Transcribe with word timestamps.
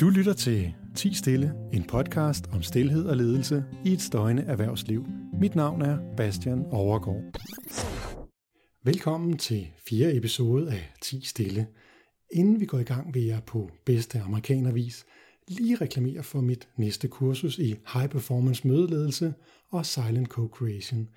Du 0.00 0.08
lytter 0.08 0.32
til 0.32 0.74
10 0.94 1.14
Stille, 1.14 1.52
en 1.72 1.84
podcast 1.84 2.44
om 2.52 2.62
stillhed 2.62 3.04
og 3.04 3.16
ledelse 3.16 3.64
i 3.84 3.92
et 3.92 4.00
støjende 4.00 4.42
erhvervsliv. 4.42 5.06
Mit 5.40 5.54
navn 5.54 5.82
er 5.82 5.98
Bastian 6.16 6.66
Overgaard. 6.70 7.22
Velkommen 8.84 9.38
til 9.38 9.68
fjerde 9.88 10.16
episode 10.16 10.72
af 10.72 10.92
10 11.02 11.20
Stille. 11.24 11.66
Inden 12.32 12.60
vi 12.60 12.66
går 12.66 12.78
i 12.78 12.82
gang, 12.82 13.14
vil 13.14 13.24
jeg 13.24 13.42
på 13.46 13.70
bedste 13.86 14.20
amerikanervis 14.20 15.06
lige 15.48 15.76
reklamere 15.76 16.22
for 16.22 16.40
mit 16.40 16.68
næste 16.76 17.08
kursus 17.08 17.58
i 17.58 17.74
High 17.92 18.08
Performance 18.08 18.68
Mødeledelse 18.68 19.34
og 19.70 19.86
Silent 19.86 20.28
Co-Creation. 20.28 21.08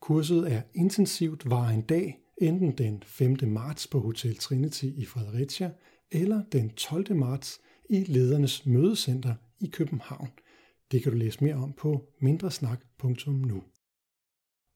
Kurset 0.00 0.52
er 0.52 0.62
intensivt, 0.74 1.50
var 1.50 1.68
en 1.68 1.82
dag, 1.82 2.23
enten 2.38 2.72
den 2.72 3.02
5. 3.06 3.36
marts 3.46 3.86
på 3.86 4.00
Hotel 4.00 4.36
Trinity 4.36 4.84
i 4.84 5.04
Fredericia, 5.04 5.70
eller 6.12 6.42
den 6.52 6.70
12. 6.70 7.16
marts 7.16 7.60
i 7.90 8.04
Ledernes 8.04 8.66
Mødecenter 8.66 9.34
i 9.60 9.66
København. 9.66 10.28
Det 10.92 11.02
kan 11.02 11.12
du 11.12 11.18
læse 11.18 11.44
mere 11.44 11.54
om 11.54 11.72
på 11.72 12.08
mindresnak.nu. 12.20 13.62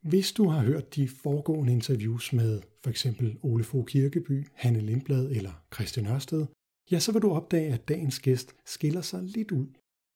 Hvis 0.03 0.33
du 0.33 0.49
har 0.49 0.63
hørt 0.63 0.95
de 0.95 1.09
foregående 1.09 1.73
interviews 1.73 2.33
med 2.33 2.61
for 2.83 2.91
eksempel 2.91 3.39
Ole 3.43 3.65
Fogh 3.65 3.87
Kirkeby, 3.87 4.47
Hanne 4.55 4.81
Lindblad 4.81 5.31
eller 5.31 5.65
Christian 5.75 6.07
Ørsted, 6.07 6.47
ja, 6.91 6.99
så 6.99 7.13
vil 7.13 7.23
du 7.23 7.31
opdage, 7.31 7.73
at 7.73 7.89
dagens 7.89 8.21
gæst 8.21 8.55
skiller 8.67 9.01
sig 9.01 9.23
lidt 9.23 9.51
ud. 9.51 9.67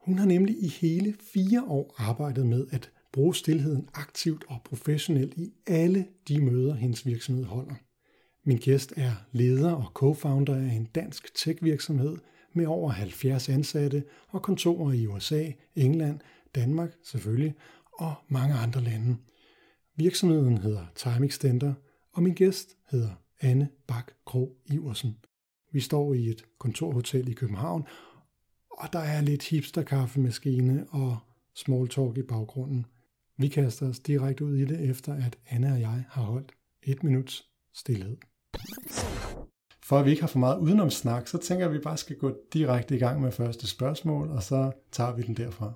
Hun 0.01 0.19
har 0.19 0.27
nemlig 0.27 0.63
i 0.63 0.69
hele 0.69 1.15
fire 1.33 1.65
år 1.65 1.95
arbejdet 1.99 2.47
med 2.47 2.67
at 2.71 2.91
bruge 3.13 3.35
stillheden 3.35 3.89
aktivt 3.95 4.45
og 4.49 4.61
professionelt 4.65 5.35
i 5.35 5.53
alle 5.67 6.07
de 6.29 6.45
møder, 6.45 6.75
hendes 6.75 7.07
virksomhed 7.07 7.45
holder. 7.45 7.75
Min 8.45 8.59
gæst 8.59 8.93
er 8.97 9.13
leder 9.33 9.73
og 9.73 9.93
co-founder 9.95 10.55
af 10.55 10.75
en 10.75 10.85
dansk 10.85 11.35
tech-virksomhed 11.35 12.17
med 12.53 12.67
over 12.67 12.91
70 12.91 13.49
ansatte 13.49 14.05
og 14.29 14.43
kontorer 14.43 14.93
i 14.93 15.07
USA, 15.07 15.51
England, 15.77 16.21
Danmark 16.55 16.93
selvfølgelig 17.05 17.55
og 17.93 18.15
mange 18.29 18.55
andre 18.55 18.81
lande. 18.81 19.17
Virksomheden 19.97 20.59
hedder 20.59 20.87
Time 20.95 21.27
Extender, 21.27 21.75
og 22.13 22.23
min 22.23 22.35
gæst 22.35 22.77
hedder 22.91 23.11
Anne 23.41 23.69
Bak 23.87 24.13
Krog 24.27 24.57
Iversen. 24.67 25.17
Vi 25.73 25.81
står 25.81 26.15
i 26.15 26.29
et 26.29 26.45
kontorhotel 26.59 27.29
i 27.29 27.33
København, 27.33 27.85
og 28.71 28.93
der 28.93 28.99
er 28.99 29.21
lidt 29.21 29.49
hipsterkaffemaskine 29.49 30.87
og 30.91 31.19
small 31.55 31.89
talk 31.89 32.19
i 32.19 32.23
baggrunden. 32.23 32.87
Vi 33.37 33.49
kaster 33.49 33.89
os 33.89 34.01
direkte 34.01 34.45
ud 34.45 34.57
i 34.57 34.65
det, 34.65 34.91
efter 34.91 35.15
at 35.15 35.39
Anne 35.51 35.73
og 35.73 35.81
jeg 35.81 36.05
har 36.11 36.23
holdt 36.23 36.53
et 36.83 37.03
minuts 37.03 37.49
stillhed. 37.75 38.17
For 39.83 39.99
at 39.99 40.05
vi 40.05 40.11
ikke 40.11 40.23
har 40.23 40.29
for 40.29 40.39
meget 40.39 40.59
udenomsnak, 40.59 41.29
så 41.29 41.39
tænker 41.39 41.65
jeg, 41.65 41.71
at 41.71 41.79
vi 41.79 41.83
bare 41.83 41.97
skal 41.97 42.17
gå 42.17 42.37
direkte 42.53 42.97
i 42.97 42.99
gang 42.99 43.21
med 43.21 43.33
første 43.33 43.67
spørgsmål, 43.67 44.31
og 44.31 44.43
så 44.43 44.73
tager 44.93 45.15
vi 45.15 45.23
den 45.23 45.37
derfra. 45.37 45.73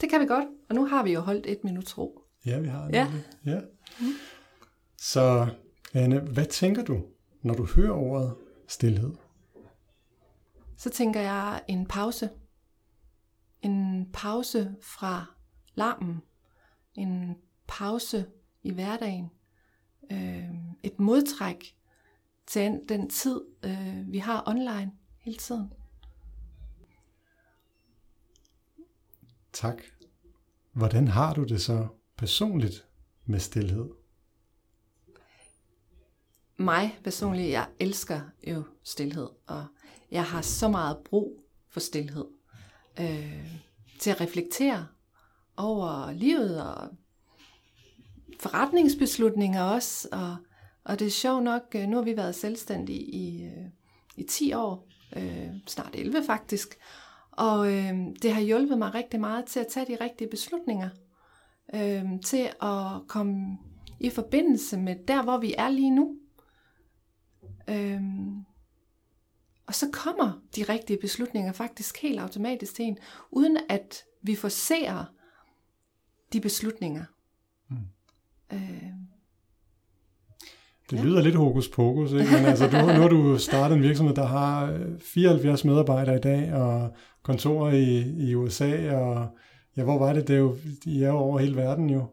Det 0.00 0.10
kan 0.10 0.20
vi 0.20 0.26
godt, 0.26 0.44
og 0.68 0.74
nu 0.74 0.86
har 0.86 1.04
vi 1.04 1.12
jo 1.12 1.20
holdt 1.20 1.46
et 1.46 1.64
minuts 1.64 1.98
ro. 1.98 2.22
Ja, 2.46 2.58
vi 2.58 2.68
har 2.68 2.90
Ja. 2.92 3.12
Ja. 3.46 3.60
Så 4.98 5.46
Anne, 5.94 6.20
hvad 6.20 6.46
tænker 6.46 6.84
du, 6.84 7.04
når 7.42 7.54
du 7.54 7.66
hører 7.76 7.92
ordet 7.92 8.34
stillhed? 8.68 9.12
Så 10.76 10.90
tænker 10.90 11.20
jeg 11.20 11.62
en 11.68 11.86
pause. 11.86 12.30
En 13.62 14.06
pause 14.12 14.74
fra 14.82 15.24
larmen. 15.74 16.22
En 16.94 17.36
pause 17.66 18.26
i 18.62 18.72
hverdagen. 18.72 19.30
Øh, 20.12 20.50
et 20.82 20.98
modtræk 21.00 21.76
til 22.46 22.80
den- 22.88 23.10
tid, 23.10 23.40
øh, 23.64 24.12
vi 24.12 24.18
har 24.18 24.42
online 24.48 24.92
hele 25.18 25.36
tiden. 25.36 25.72
Tak. 29.52 29.82
Hvordan 30.72 31.08
har 31.08 31.34
du 31.34 31.44
det 31.44 31.62
så 31.62 31.88
personligt 32.16 32.86
med 33.24 33.38
stillhed? 33.40 33.88
Mig 36.56 36.98
personligt, 37.04 37.50
jeg 37.50 37.68
elsker 37.80 38.20
jo 38.48 38.62
stillhed, 38.82 39.28
og 39.46 39.66
jeg 40.10 40.24
har 40.24 40.42
så 40.42 40.68
meget 40.68 40.98
brug 41.04 41.44
for 41.68 41.80
stillhed. 41.80 42.24
Øh, 43.00 43.60
til 44.00 44.10
at 44.10 44.20
reflektere 44.20 44.86
over 45.56 46.12
livet 46.12 46.62
og 46.62 46.88
forretningsbeslutninger 48.40 49.62
også. 49.62 50.08
Og, 50.12 50.36
og 50.84 50.98
det 50.98 51.06
er 51.06 51.10
sjovt 51.10 51.42
nok, 51.42 51.62
øh, 51.74 51.88
nu 51.88 51.96
har 51.96 52.04
vi 52.04 52.16
været 52.16 52.34
selvstændige 52.34 53.00
i, 53.00 53.44
øh, 53.44 53.64
i 54.16 54.22
10 54.22 54.52
år, 54.52 54.88
øh, 55.16 55.48
snart 55.66 55.90
11 55.94 56.24
faktisk. 56.26 56.78
Og 57.30 57.72
øh, 57.72 57.94
det 58.22 58.34
har 58.34 58.40
hjulpet 58.40 58.78
mig 58.78 58.94
rigtig 58.94 59.20
meget 59.20 59.44
til 59.44 59.60
at 59.60 59.66
tage 59.66 59.86
de 59.86 60.04
rigtige 60.04 60.30
beslutninger. 60.30 60.88
Øh, 61.74 62.04
til 62.24 62.50
at 62.62 63.08
komme 63.08 63.58
i 64.00 64.10
forbindelse 64.10 64.76
med 64.76 64.96
der, 65.08 65.22
hvor 65.22 65.38
vi 65.38 65.54
er 65.58 65.68
lige 65.68 65.90
nu. 65.90 66.16
Øhm, 67.68 68.44
og 69.66 69.74
så 69.74 69.90
kommer 69.92 70.40
de 70.56 70.62
rigtige 70.62 70.98
beslutninger 71.00 71.52
faktisk 71.52 72.02
helt 72.02 72.20
automatisk 72.20 72.74
til 72.74 72.84
en, 72.84 72.98
uden 73.30 73.58
at 73.68 74.04
vi 74.22 74.34
forser 74.34 75.04
de 76.32 76.40
beslutninger. 76.40 77.04
Mm. 77.70 77.76
Øh, 78.52 78.82
Det 80.90 80.98
Ja. 80.98 81.02
lyder 81.04 81.22
lidt 81.22 81.34
hokus 81.34 81.68
pokus, 81.68 82.12
ikke? 82.12 82.24
Men 82.32 82.44
altså, 82.44 82.66
du, 82.66 82.76
nu 82.76 82.82
har 83.00 83.08
du 83.08 83.38
startet 83.38 83.76
en 83.76 83.82
virksomhed, 83.82 84.14
der 84.14 84.26
har 84.26 84.72
øh, 84.72 84.98
74 85.00 85.64
medarbejdere 85.64 86.16
i 86.16 86.20
dag, 86.20 86.52
og 86.54 86.94
kontorer 87.22 87.72
i, 87.72 87.98
i 88.28 88.34
USA, 88.34 88.94
og 88.96 89.26
ja, 89.76 89.82
hvor 89.84 89.98
var 89.98 90.12
det? 90.12 90.28
det 90.28 90.34
er 90.34 90.40
jo, 90.40 90.56
de 90.84 91.04
er 91.04 91.08
jo 91.08 91.14
over 91.16 91.38
hele 91.38 91.56
verden 91.56 91.90
jo. 91.90 92.06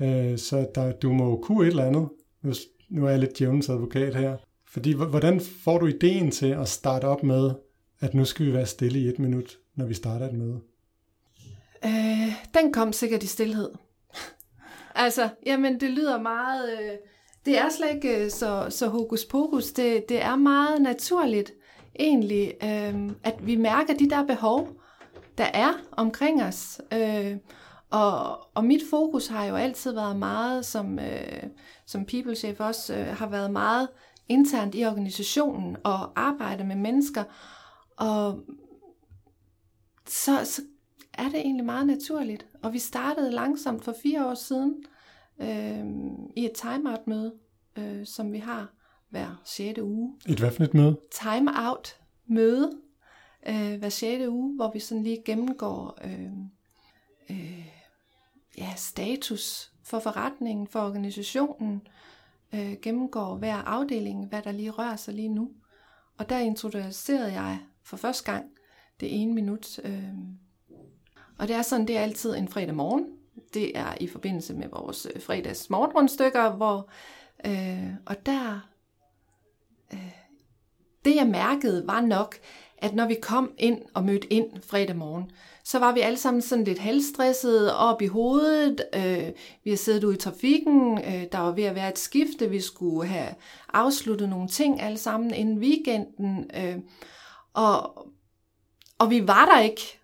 Øh, 0.00 0.38
så 0.38 0.68
der, 0.74 0.92
du 0.92 1.12
må 1.12 1.30
jo 1.30 1.36
kunne 1.36 1.66
et 1.66 1.70
eller 1.70 1.84
andet. 1.84 2.08
Nu, 2.42 2.52
nu 2.90 3.06
er 3.06 3.10
jeg 3.10 3.18
lidt 3.18 3.38
djævnens 3.38 3.68
advokat 3.68 4.14
her. 4.14 4.36
Fordi 4.68 4.92
hvordan 4.92 5.40
får 5.64 5.78
du 5.78 5.86
ideen 5.86 6.30
til 6.30 6.46
at 6.46 6.68
starte 6.68 7.04
op 7.04 7.22
med, 7.22 7.50
at 8.00 8.14
nu 8.14 8.24
skal 8.24 8.46
vi 8.46 8.52
være 8.52 8.66
stille 8.66 8.98
i 8.98 9.08
et 9.08 9.18
minut, 9.18 9.58
når 9.76 9.86
vi 9.86 9.94
starter 9.94 10.28
et 10.28 10.34
møde? 10.34 10.60
Øh, 11.84 12.44
den 12.54 12.72
kom 12.72 12.92
sikkert 12.92 13.22
i 13.22 13.26
stillhed. 13.26 13.70
altså, 14.94 15.28
jamen 15.46 15.80
det 15.80 15.90
lyder 15.90 16.20
meget... 16.20 16.72
Øh, 16.72 16.96
det 17.46 17.58
er 17.58 17.68
slet 17.68 17.94
ikke 17.94 18.24
øh, 18.24 18.30
så, 18.30 18.66
så 18.70 18.88
hokus 18.88 19.24
pokus. 19.24 19.72
Det, 19.72 20.08
det 20.08 20.22
er 20.22 20.36
meget 20.36 20.82
naturligt 20.82 21.52
egentlig, 21.98 22.54
øh, 22.62 23.10
at 23.24 23.46
vi 23.46 23.56
mærker 23.56 23.94
de 23.94 24.10
der 24.10 24.26
behov, 24.26 24.68
der 25.38 25.44
er 25.44 25.72
omkring 25.92 26.42
os. 26.42 26.80
Øh, 26.92 27.36
og, 27.90 28.38
og 28.54 28.64
mit 28.64 28.82
fokus 28.90 29.26
har 29.26 29.44
jo 29.44 29.56
altid 29.56 29.92
været 29.92 30.16
meget, 30.16 30.66
som, 30.66 30.98
øh, 30.98 31.42
som 31.86 32.04
people 32.04 32.34
chef 32.34 32.60
også, 32.60 32.94
øh, 32.94 33.06
har 33.06 33.28
været 33.28 33.50
meget 33.50 33.88
internt 34.28 34.74
i 34.74 34.84
organisationen 34.84 35.76
og 35.84 36.20
arbejde 36.20 36.64
med 36.64 36.76
mennesker. 36.76 37.24
Og 37.96 38.40
så, 40.08 40.44
så 40.44 40.62
er 41.18 41.28
det 41.28 41.40
egentlig 41.40 41.64
meget 41.66 41.86
naturligt. 41.86 42.46
Og 42.62 42.72
vi 42.72 42.78
startede 42.78 43.30
langsomt 43.30 43.84
for 43.84 43.94
fire 44.02 44.26
år 44.26 44.34
siden 44.34 44.84
øh, 45.40 45.84
i 46.36 46.44
et 46.44 46.52
timeout-møde, 46.52 47.34
øh, 47.78 48.06
som 48.06 48.32
vi 48.32 48.38
har 48.38 48.74
hver 49.10 49.42
6. 49.44 49.78
uge 49.78 50.14
Et 50.28 50.38
hvad 50.38 50.50
for 50.50 50.64
et 50.64 50.74
møde? 50.74 50.98
time-out 51.10 51.96
møde 52.26 52.72
øh, 53.48 53.78
hver 53.78 53.88
6. 53.88 54.26
uge, 54.28 54.54
hvor 54.56 54.70
vi 54.72 54.78
sådan 54.78 55.02
lige 55.02 55.22
gennemgår 55.24 55.98
øh, 56.04 56.32
øh, 57.30 57.66
ja, 58.58 58.72
status 58.76 59.72
for 59.84 59.98
forretningen, 59.98 60.66
for 60.66 60.80
organisationen, 60.80 61.82
øh, 62.54 62.76
gennemgår 62.82 63.36
hver 63.36 63.56
afdeling, 63.56 64.26
hvad 64.28 64.42
der 64.42 64.52
lige 64.52 64.70
rører 64.70 64.96
sig 64.96 65.14
lige 65.14 65.28
nu. 65.28 65.50
Og 66.18 66.28
der 66.28 66.38
introducerede 66.38 67.32
jeg 67.32 67.58
for 67.82 67.96
første 67.96 68.32
gang 68.32 68.44
det 69.00 69.22
ene 69.22 69.34
minut. 69.34 69.80
Øh, 69.84 70.14
og 71.38 71.48
det 71.48 71.56
er 71.56 71.62
sådan, 71.62 71.86
det 71.86 71.96
er 71.96 72.00
altid 72.00 72.36
en 72.36 72.48
fredag 72.48 72.74
morgen. 72.74 73.06
Det 73.54 73.78
er 73.78 73.94
i 74.00 74.06
forbindelse 74.06 74.54
med 74.54 74.68
vores 74.68 75.06
øh, 75.14 75.22
fredags 75.22 75.70
morgenrundstykker, 75.70 76.50
hvor 76.50 76.90
øh, 77.46 77.88
og 78.06 78.26
der 78.26 78.60
øh, 79.92 80.10
det 81.04 81.16
jeg 81.16 81.26
mærkede 81.26 81.86
var 81.86 82.00
nok, 82.00 82.36
at 82.78 82.94
når 82.94 83.06
vi 83.06 83.16
kom 83.22 83.52
ind 83.58 83.82
og 83.94 84.04
mødte 84.04 84.32
ind 84.32 84.62
fredag 84.62 84.96
morgen, 84.96 85.30
så 85.64 85.78
var 85.78 85.92
vi 85.92 86.00
alle 86.00 86.16
sammen 86.16 86.42
sådan 86.42 86.64
lidt 86.64 86.78
halvstressede 86.78 87.76
op 87.76 88.02
i 88.02 88.06
hovedet. 88.06 88.84
Øh, 88.94 89.32
vi 89.64 89.70
har 89.70 89.76
siddet 89.76 90.04
ude 90.04 90.14
i 90.14 90.18
trafikken, 90.18 90.98
øh, 90.98 91.24
der 91.32 91.38
var 91.38 91.52
ved 91.52 91.64
at 91.64 91.74
være 91.74 91.88
et 91.88 91.98
skifte, 91.98 92.50
vi 92.50 92.60
skulle 92.60 93.08
have 93.08 93.34
afsluttet 93.72 94.28
nogle 94.28 94.48
ting 94.48 94.80
alle 94.80 94.98
sammen 94.98 95.34
inden 95.34 95.58
weekenden. 95.58 96.50
Øh, 96.56 96.76
og, 97.54 98.08
og 98.98 99.10
vi 99.10 99.26
var 99.26 99.44
der 99.44 99.60
ikke 99.60 99.98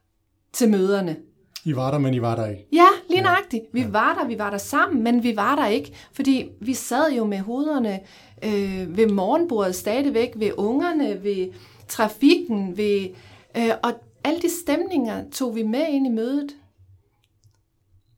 til 0.52 0.70
møderne. 0.70 1.16
I 1.64 1.76
var 1.76 1.90
der, 1.90 1.98
men 1.98 2.14
I 2.14 2.20
var 2.20 2.36
der 2.36 2.46
ikke. 2.46 2.66
Ja, 2.72 2.86
lige 3.08 3.22
nøjagtigt. 3.22 3.64
Vi 3.72 3.92
var 3.92 4.14
der, 4.14 4.26
vi 4.26 4.38
var 4.38 4.50
der 4.50 4.58
sammen, 4.58 5.02
men 5.02 5.22
vi 5.22 5.36
var 5.36 5.56
der 5.56 5.66
ikke, 5.66 5.94
fordi 6.12 6.48
vi 6.60 6.74
sad 6.74 7.12
jo 7.12 7.24
med 7.24 7.38
hovederne 7.38 8.00
øh, 8.44 8.96
ved 8.96 9.08
morgenbordet 9.08 9.74
stadigvæk, 9.74 10.32
ved 10.36 10.52
ungerne, 10.56 11.24
ved 11.24 11.52
trafikken, 11.88 12.76
ved, 12.76 13.08
øh, 13.56 13.70
og 13.82 13.92
alle 14.24 14.40
de 14.40 14.50
stemninger 14.62 15.30
tog 15.30 15.56
vi 15.56 15.62
med 15.62 15.86
ind 15.88 16.06
i 16.06 16.10
mødet. 16.10 16.56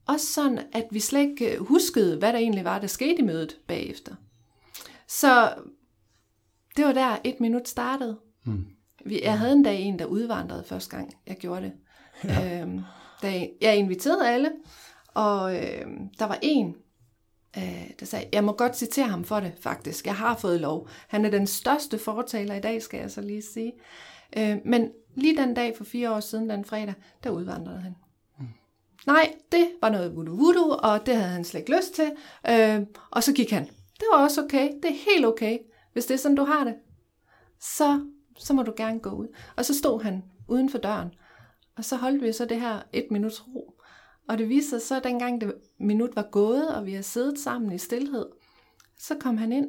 Også 0.06 0.26
sådan, 0.26 0.58
at 0.72 0.84
vi 0.90 1.00
slet 1.00 1.20
ikke 1.20 1.54
øh, 1.54 1.66
huskede, 1.66 2.18
hvad 2.18 2.32
der 2.32 2.38
egentlig 2.38 2.64
var, 2.64 2.78
der 2.78 2.86
skete 2.86 3.18
i 3.18 3.22
mødet 3.22 3.56
bagefter. 3.66 4.14
Så 5.08 5.54
det 6.76 6.84
var 6.84 6.92
der 6.92 7.16
et 7.24 7.40
minut 7.40 7.68
startede. 7.68 8.18
Mm. 8.44 8.66
Jeg 9.06 9.38
havde 9.38 9.52
en 9.52 9.62
dag 9.62 9.80
en, 9.80 9.98
der 9.98 10.04
udvandrede 10.04 10.64
første 10.64 10.96
gang, 10.96 11.10
jeg 11.26 11.36
gjorde 11.36 11.62
det. 11.62 11.72
Ja. 12.24 12.62
Øhm, 12.62 12.80
da 13.22 13.46
jeg 13.60 13.76
inviterede 13.76 14.28
alle, 14.28 14.50
og 15.14 15.56
øh, 15.56 15.86
der 16.18 16.24
var 16.24 16.38
en, 16.42 16.76
øh, 17.56 17.90
der 18.00 18.06
sagde, 18.06 18.28
jeg 18.32 18.44
må 18.44 18.52
godt 18.52 18.76
citere 18.76 19.08
ham 19.08 19.24
for 19.24 19.40
det, 19.40 19.52
faktisk. 19.60 20.06
Jeg 20.06 20.16
har 20.16 20.36
fået 20.36 20.60
lov. 20.60 20.88
Han 21.08 21.24
er 21.24 21.30
den 21.30 21.46
største 21.46 21.98
fortaler 21.98 22.54
i 22.54 22.60
dag, 22.60 22.82
skal 22.82 23.00
jeg 23.00 23.10
så 23.10 23.20
lige 23.20 23.42
sige. 23.42 23.72
Øh, 24.36 24.56
men 24.64 24.90
lige 25.14 25.36
den 25.36 25.54
dag 25.54 25.76
for 25.76 25.84
fire 25.84 26.14
år 26.14 26.20
siden, 26.20 26.50
den 26.50 26.64
fredag, 26.64 26.94
der 27.24 27.30
udvandrede 27.30 27.80
han. 27.80 27.96
Mm. 28.38 28.46
Nej, 29.06 29.32
det 29.52 29.68
var 29.82 29.88
noget 29.88 30.16
voodoo 30.16 30.34
voodoo, 30.34 30.78
og 30.82 31.06
det 31.06 31.16
havde 31.16 31.30
han 31.30 31.44
slet 31.44 31.60
ikke 31.60 31.76
lyst 31.76 31.94
til. 31.94 32.12
Øh, 32.48 32.86
og 33.10 33.22
så 33.22 33.32
gik 33.32 33.50
han. 33.50 33.64
Det 33.94 34.06
var 34.12 34.22
også 34.22 34.42
okay. 34.44 34.68
Det 34.82 34.90
er 34.90 35.12
helt 35.14 35.26
okay. 35.26 35.58
Hvis 35.92 36.06
det 36.06 36.14
er 36.14 36.18
sådan, 36.18 36.36
du 36.36 36.44
har 36.44 36.64
det, 36.64 36.74
så, 37.60 38.00
så 38.38 38.52
må 38.52 38.62
du 38.62 38.72
gerne 38.76 39.00
gå 39.00 39.10
ud. 39.10 39.26
Og 39.56 39.64
så 39.64 39.78
stod 39.78 40.02
han 40.02 40.22
uden 40.48 40.70
for 40.70 40.78
døren, 40.78 41.08
og 41.76 41.84
så 41.84 41.96
holdt 41.96 42.22
vi 42.22 42.32
så 42.32 42.44
det 42.44 42.60
her 42.60 42.82
et 42.92 43.06
minuts 43.10 43.46
ro. 43.48 43.74
Og 44.28 44.38
det 44.38 44.48
viste 44.48 44.70
sig 44.70 44.82
så, 44.82 44.96
at 44.96 45.04
dengang 45.04 45.40
det 45.40 45.54
minut 45.78 46.16
var 46.16 46.28
gået, 46.30 46.74
og 46.74 46.86
vi 46.86 46.90
havde 46.90 47.02
siddet 47.02 47.38
sammen 47.38 47.72
i 47.72 47.78
stillhed, 47.78 48.26
så 48.98 49.14
kom 49.20 49.36
han 49.36 49.52
ind, 49.52 49.68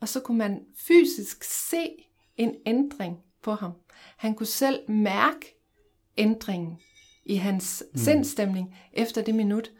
og 0.00 0.08
så 0.08 0.20
kunne 0.20 0.38
man 0.38 0.60
fysisk 0.76 1.44
se 1.44 1.90
en 2.36 2.54
ændring 2.66 3.18
på 3.42 3.52
ham. 3.52 3.72
Han 4.16 4.34
kunne 4.34 4.46
selv 4.46 4.90
mærke 4.90 5.58
ændringen 6.16 6.78
i 7.24 7.34
hans 7.34 7.84
mm. 7.92 7.98
sindstemning 7.98 8.76
efter 8.92 9.22
det 9.22 9.34
minut. 9.34 9.72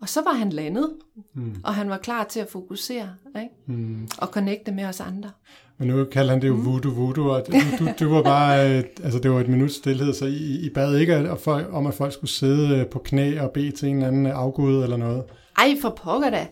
Og 0.00 0.08
så 0.08 0.22
var 0.22 0.32
han 0.32 0.50
landet, 0.50 0.98
mm. 1.34 1.56
og 1.64 1.74
han 1.74 1.90
var 1.90 1.98
klar 1.98 2.24
til 2.24 2.40
at 2.40 2.48
fokusere 2.48 3.16
ikke? 3.36 3.54
Mm. 3.66 4.08
og 4.18 4.28
connecte 4.28 4.72
med 4.72 4.84
os 4.84 5.00
andre. 5.00 5.30
Men 5.78 5.88
nu 5.88 6.04
kalder 6.04 6.32
han 6.32 6.42
det 6.42 6.48
jo 6.48 6.54
mm. 6.54 6.66
voodoo 6.66 6.92
voodoo, 6.92 7.28
og 7.28 7.46
du, 7.46 7.52
du, 7.78 7.88
du 8.00 8.14
var 8.14 8.22
bare, 8.22 8.58
øh, 8.78 8.84
altså 9.04 9.18
det 9.18 9.30
var 9.30 9.40
et 9.40 9.48
minut 9.48 9.72
stillhed, 9.72 10.14
så 10.14 10.26
I, 10.26 10.66
I 10.66 10.70
bad 10.70 10.96
ikke 10.96 11.14
at, 11.14 11.40
for, 11.40 11.62
om, 11.72 11.86
at 11.86 11.94
folk 11.94 12.12
skulle 12.12 12.30
sidde 12.30 12.78
øh, 12.78 12.86
på 12.86 12.98
knæ 12.98 13.40
og 13.40 13.50
bede 13.50 13.70
til 13.70 13.88
en 13.88 13.96
eller 13.96 14.08
anden 14.08 14.26
afgud 14.26 14.82
eller 14.82 14.96
noget? 14.96 15.24
Ej, 15.58 15.74
for 15.80 15.90
pokker 15.90 16.30
da. 16.30 16.46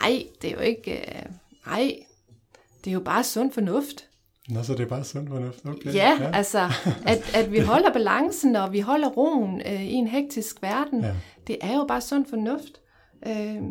Nej, 0.00 0.22
det 0.42 0.50
er 0.50 0.54
jo 0.54 0.60
ikke, 0.60 0.90
nej, 1.66 1.92
øh, 1.98 2.04
det 2.84 2.90
er 2.90 2.94
jo 2.94 3.00
bare 3.00 3.24
sund 3.24 3.52
fornuft. 3.52 4.08
Nå, 4.48 4.62
så 4.62 4.72
det 4.72 4.80
er 4.80 4.88
bare 4.88 5.04
sund 5.04 5.28
fornuft, 5.28 5.66
okay. 5.66 5.94
Ja, 5.94 6.18
ja. 6.20 6.30
altså, 6.32 6.70
at, 7.06 7.34
at 7.34 7.52
vi 7.52 7.58
holder 7.72 7.92
balancen, 7.92 8.56
og 8.56 8.72
vi 8.72 8.80
holder 8.80 9.08
roen 9.08 9.62
øh, 9.66 9.84
i 9.84 9.92
en 9.92 10.06
hektisk 10.06 10.62
verden, 10.62 11.04
ja. 11.04 11.14
det 11.46 11.56
er 11.60 11.76
jo 11.76 11.84
bare 11.88 12.00
sund 12.00 12.26
fornuft. 12.30 12.80
Øh, 13.26 13.62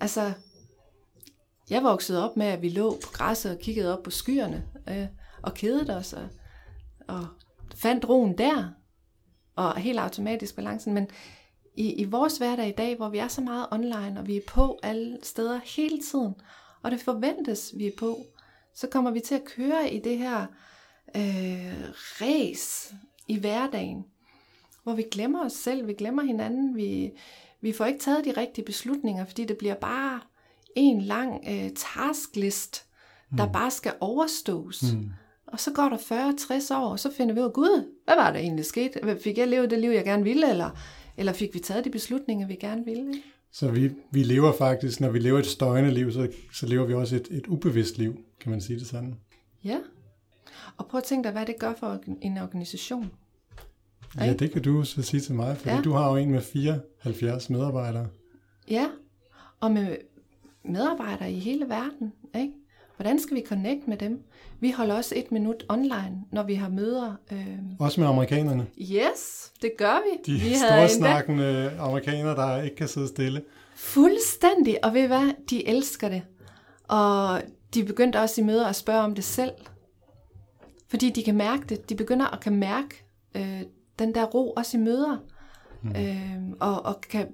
altså, 0.00 0.32
jeg 1.70 1.82
voksede 1.82 2.30
op 2.30 2.36
med, 2.36 2.46
at 2.46 2.62
vi 2.62 2.68
lå 2.68 2.90
på 3.04 3.10
græsset 3.12 3.52
og 3.52 3.58
kiggede 3.58 3.98
op 3.98 4.02
på 4.02 4.10
skyerne 4.10 4.64
øh, 4.88 5.06
og 5.42 5.54
kedede 5.54 5.96
os 5.96 6.12
og, 6.12 6.28
og 7.08 7.26
fandt 7.74 8.08
roen 8.08 8.38
der 8.38 8.68
og 9.56 9.76
helt 9.76 9.98
automatisk 9.98 10.56
balancen. 10.56 10.94
Men 10.94 11.08
i, 11.76 11.92
i 11.92 12.04
vores 12.04 12.38
hverdag 12.38 12.68
i 12.68 12.72
dag, 12.72 12.96
hvor 12.96 13.08
vi 13.08 13.18
er 13.18 13.28
så 13.28 13.40
meget 13.40 13.66
online, 13.70 14.20
og 14.20 14.26
vi 14.26 14.36
er 14.36 14.40
på 14.46 14.78
alle 14.82 15.18
steder 15.22 15.60
hele 15.64 16.02
tiden, 16.02 16.34
og 16.82 16.90
det 16.90 17.00
forventes, 17.00 17.72
vi 17.76 17.86
er 17.86 17.96
på, 17.98 18.18
så 18.74 18.86
kommer 18.86 19.10
vi 19.10 19.20
til 19.20 19.34
at 19.34 19.44
køre 19.44 19.92
i 19.92 20.00
det 20.00 20.18
her 20.18 20.46
øh, 21.16 21.90
race 22.20 22.94
i 23.28 23.38
hverdagen, 23.38 24.04
hvor 24.82 24.94
vi 24.94 25.04
glemmer 25.10 25.44
os 25.44 25.52
selv, 25.52 25.86
vi 25.86 25.92
glemmer 25.92 26.22
hinanden, 26.22 26.76
vi, 26.76 27.10
vi 27.60 27.72
får 27.72 27.84
ikke 27.84 28.00
taget 28.00 28.24
de 28.24 28.32
rigtige 28.32 28.64
beslutninger, 28.64 29.24
fordi 29.24 29.44
det 29.44 29.58
bliver 29.58 29.74
bare 29.74 30.20
en 30.76 31.00
lang 31.00 31.44
øh, 31.48 31.70
tasklist, 31.76 32.84
der 33.38 33.46
mm. 33.46 33.52
bare 33.52 33.70
skal 33.70 33.92
overstås. 34.00 34.82
Mm. 34.82 35.10
Og 35.46 35.60
så 35.60 35.72
går 35.72 35.88
der 35.88 35.96
40-60 36.72 36.74
år, 36.74 36.88
og 36.88 37.00
så 37.00 37.10
finder 37.16 37.34
vi 37.34 37.40
ud 37.40 37.44
af, 37.44 37.52
gud, 37.52 37.90
hvad 38.04 38.14
var 38.14 38.32
der 38.32 38.38
egentlig 38.38 38.64
sket? 38.64 39.18
Fik 39.22 39.38
jeg 39.38 39.48
levet 39.48 39.70
det 39.70 39.78
liv, 39.78 39.90
jeg 39.90 40.04
gerne 40.04 40.24
ville, 40.24 40.50
eller, 40.50 40.70
eller 41.16 41.32
fik 41.32 41.54
vi 41.54 41.58
taget 41.58 41.84
de 41.84 41.90
beslutninger, 41.90 42.46
vi 42.46 42.54
gerne 42.54 42.84
ville? 42.84 43.14
Så 43.52 43.70
vi, 43.70 43.90
vi 44.10 44.22
lever 44.22 44.52
faktisk, 44.52 45.00
når 45.00 45.10
vi 45.10 45.18
lever 45.18 45.38
et 45.38 45.46
støjende 45.46 45.90
liv, 45.90 46.12
så, 46.12 46.28
så 46.52 46.66
lever 46.66 46.86
vi 46.86 46.94
også 46.94 47.16
et, 47.16 47.28
et 47.30 47.46
ubevidst 47.46 47.98
liv, 47.98 48.18
kan 48.40 48.50
man 48.50 48.60
sige 48.60 48.78
det 48.78 48.86
sådan. 48.86 49.14
Ja, 49.64 49.78
og 50.76 50.86
prøv 50.86 50.98
at 50.98 51.04
tænke 51.04 51.24
dig, 51.24 51.32
hvad 51.32 51.46
det 51.46 51.58
gør 51.58 51.72
for 51.78 52.00
en 52.22 52.38
organisation. 52.38 53.10
Ja, 54.20 54.32
det 54.32 54.52
kan 54.52 54.62
du 54.62 54.84
så 54.84 55.02
sige 55.02 55.20
til 55.20 55.34
mig, 55.34 55.56
fordi 55.56 55.74
ja. 55.74 55.80
du 55.82 55.92
har 55.92 56.10
jo 56.10 56.16
en 56.16 56.30
med 56.30 56.40
74 56.40 57.50
medarbejdere. 57.50 58.08
Ja, 58.70 58.88
og 59.60 59.72
med 59.72 59.96
medarbejdere 60.64 61.32
i 61.32 61.38
hele 61.38 61.68
verden. 61.68 62.12
Ikke? 62.34 62.52
Hvordan 62.96 63.18
skal 63.18 63.36
vi 63.36 63.44
connect 63.46 63.88
med 63.88 63.96
dem? 63.96 64.22
Vi 64.60 64.70
holder 64.70 64.94
også 64.94 65.14
et 65.16 65.32
minut 65.32 65.64
online, 65.68 66.24
når 66.32 66.42
vi 66.42 66.54
har 66.54 66.68
møder. 66.68 67.14
Øh... 67.32 67.58
Også 67.78 68.00
med 68.00 68.08
amerikanerne? 68.08 68.66
Yes, 68.80 69.52
det 69.62 69.72
gør 69.78 70.02
vi. 70.04 70.32
De 70.32 70.40
vi 70.40 70.54
storsnakkende 70.54 71.64
endda... 71.64 71.76
amerikanere, 71.78 72.36
der 72.36 72.62
ikke 72.62 72.76
kan 72.76 72.88
sidde 72.88 73.08
stille. 73.08 73.42
Fuldstændig, 73.76 74.84
og 74.84 74.94
ved 74.94 75.06
hvad? 75.06 75.34
De 75.50 75.68
elsker 75.68 76.08
det. 76.08 76.22
Og 76.88 77.42
de 77.74 77.84
begyndte 77.84 78.20
også 78.20 78.40
i 78.40 78.44
møder 78.44 78.66
at 78.66 78.76
spørge 78.76 79.00
om 79.00 79.14
det 79.14 79.24
selv. 79.24 79.52
Fordi 80.88 81.10
de 81.10 81.22
kan 81.22 81.36
mærke 81.36 81.62
det. 81.68 81.88
De 81.88 81.94
begynder 81.94 82.26
at 82.26 82.40
kan 82.40 82.56
mærke 82.56 83.04
øh, 83.34 83.62
den 83.98 84.14
der 84.14 84.24
ro 84.24 84.50
også 84.50 84.76
i 84.76 84.80
møder. 84.80 85.16
Mm. 85.82 85.90
Øh, 85.90 86.56
og, 86.60 86.84
og 86.84 87.00
kan 87.00 87.26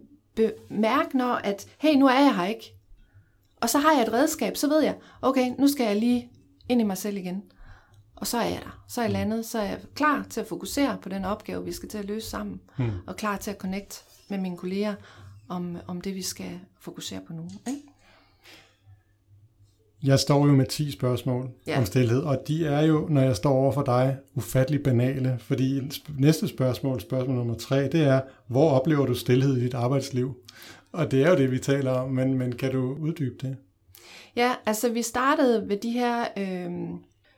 mærke, 0.71 1.17
når 1.17 1.33
at, 1.35 1.67
hey, 1.79 1.95
nu 1.95 2.07
er 2.07 2.21
jeg 2.21 2.37
her 2.37 2.45
ikke. 2.45 2.75
Og 3.61 3.71
så 3.71 3.79
har 3.79 3.93
jeg 3.93 4.03
et 4.03 4.13
redskab, 4.13 4.57
så 4.57 4.69
ved 4.69 4.83
jeg, 4.83 4.97
okay, 5.23 5.51
nu 5.59 5.69
skal 5.69 5.87
jeg 5.87 5.97
lige 5.97 6.31
ind 6.69 6.81
i 6.81 6.85
mig 6.85 6.99
selv 6.99 7.17
igen. 7.17 7.43
Og 8.17 8.27
så 8.27 8.39
er 8.39 8.45
jeg 8.45 8.61
der. 8.65 8.83
Så 8.89 9.01
er 9.01 9.05
jeg 9.05 9.13
landet. 9.13 9.47
Så 9.47 9.59
er 9.59 9.63
jeg 9.63 9.79
klar 9.95 10.27
til 10.31 10.41
at 10.41 10.47
fokusere 10.47 10.99
på 11.03 11.09
den 11.09 11.25
opgave, 11.25 11.65
vi 11.65 11.73
skal 11.73 11.89
til 11.89 11.99
at 11.99 12.05
løse 12.05 12.31
sammen. 12.31 12.61
Mm. 12.79 12.91
Og 13.07 13.17
klar 13.17 13.37
til 13.37 13.51
at 13.51 13.57
connect 13.57 14.05
med 14.29 14.39
mine 14.39 14.57
kolleger 14.57 14.95
om, 15.49 15.77
om 15.87 16.01
det, 16.01 16.15
vi 16.15 16.23
skal 16.23 16.61
fokusere 16.81 17.21
på 17.27 17.33
nu. 17.33 17.43
Ikke? 17.67 17.81
Jeg 20.03 20.19
står 20.19 20.47
jo 20.47 20.53
med 20.53 20.67
10 20.67 20.91
spørgsmål 20.91 21.51
ja. 21.67 21.79
om 21.79 21.87
stillhed, 21.87 22.23
og 22.23 22.39
de 22.49 22.67
er 22.67 22.81
jo, 22.81 23.07
når 23.09 23.21
jeg 23.21 23.37
står 23.37 23.53
over 23.53 23.73
for 23.73 23.83
dig, 23.83 24.17
ufattelig 24.35 24.83
banale, 24.83 25.37
fordi 25.41 25.81
næste 26.19 26.49
spørgsmål, 26.49 27.01
spørgsmål 27.01 27.37
nummer 27.37 27.55
3, 27.55 27.89
det 27.89 28.01
er, 28.01 28.21
hvor 28.47 28.71
oplever 28.71 29.07
du 29.07 29.15
stillhed 29.15 29.57
i 29.57 29.61
dit 29.61 29.75
arbejdsliv? 29.75 30.37
Og 30.93 31.11
det 31.11 31.23
er 31.23 31.31
jo 31.31 31.37
det, 31.37 31.51
vi 31.51 31.59
taler 31.59 31.91
om, 31.91 32.11
men, 32.11 32.39
men 32.39 32.53
kan 32.53 32.73
du 32.73 32.97
uddybe 33.01 33.47
det? 33.47 33.57
Ja, 34.37 34.53
altså 34.67 34.89
vi 34.89 35.03
startede 35.03 35.69
ved 35.69 35.77
de 35.77 35.91
her 35.91 36.25
øh, 36.39 36.71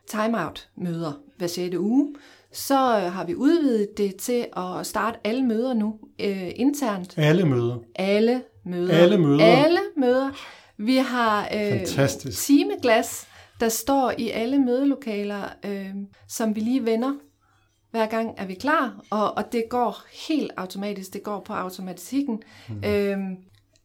timeout-møder 0.08 1.12
hver 1.38 1.46
6. 1.46 1.76
uge. 1.76 2.14
Så 2.52 2.74
øh, 2.74 3.12
har 3.12 3.24
vi 3.26 3.34
udvidet 3.34 3.88
det 3.96 4.16
til 4.16 4.46
at 4.56 4.86
starte 4.86 5.18
alle 5.24 5.42
møder 5.42 5.74
nu 5.74 5.98
øh, 6.20 6.50
internt. 6.56 7.18
Alle 7.18 7.46
møder? 7.46 7.78
Alle 7.94 8.42
møder. 8.64 8.94
Alle 8.94 9.18
møder? 9.18 9.44
Alle 9.44 9.80
møder. 9.96 10.30
Vi 10.76 10.96
har 10.96 11.48
øh, 11.54 11.86
timeglas, 12.32 13.26
der 13.60 13.68
står 13.68 14.12
i 14.18 14.28
alle 14.28 14.58
mødelokaler, 14.58 15.42
øh, 15.64 15.90
som 16.28 16.54
vi 16.56 16.60
lige 16.60 16.84
vender. 16.84 17.12
Hver 17.92 18.06
gang 18.06 18.34
er 18.36 18.46
vi 18.46 18.54
klar, 18.54 19.04
og, 19.10 19.36
og 19.36 19.52
det 19.52 19.64
går 19.70 20.04
helt 20.28 20.50
automatisk. 20.56 21.12
Det 21.12 21.22
går 21.22 21.40
på 21.40 21.52
automatikken. 21.52 22.42
Mm. 22.68 22.84
Øh, 22.84 23.18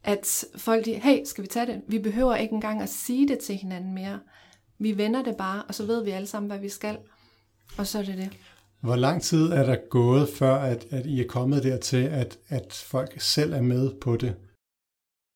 at 0.04 0.46
folk 0.58 0.86
de, 0.86 0.94
hey, 0.94 1.24
skal 1.26 1.42
vi 1.42 1.48
tage 1.48 1.66
det? 1.66 1.82
Vi 1.88 2.00
behøver 2.00 2.36
ikke 2.36 2.54
engang 2.54 2.82
at 2.82 2.90
sige 2.90 3.28
det 3.28 3.40
til 3.40 3.56
hinanden 3.56 3.94
mere. 3.94 4.20
Vi 4.80 4.98
vender 4.98 5.24
det 5.24 5.38
bare, 5.38 5.64
og 5.68 5.76
så 5.76 5.86
ved 5.86 6.04
vi 6.04 6.12
alle 6.12 6.28
sammen, 6.28 6.50
hvad 6.50 6.60
vi 6.60 6.70
skal. 6.70 6.98
Og 7.78 7.88
så 7.88 8.00
er 8.00 8.04
det 8.04 8.18
det. 8.18 8.30
Hvor 8.82 8.96
lang 8.96 9.22
tid 9.22 9.52
er 9.52 9.66
der 9.66 9.76
gået, 9.90 10.30
før 10.30 10.56
at, 10.56 10.88
at 10.90 11.06
I 11.06 11.22
er 11.22 11.28
kommet 11.28 11.64
dertil, 11.64 12.04
at, 12.04 12.38
at 12.50 12.86
folk 12.88 13.22
selv 13.22 13.54
er 13.54 13.62
med 13.62 13.92
på 14.02 14.16
det? 14.16 14.36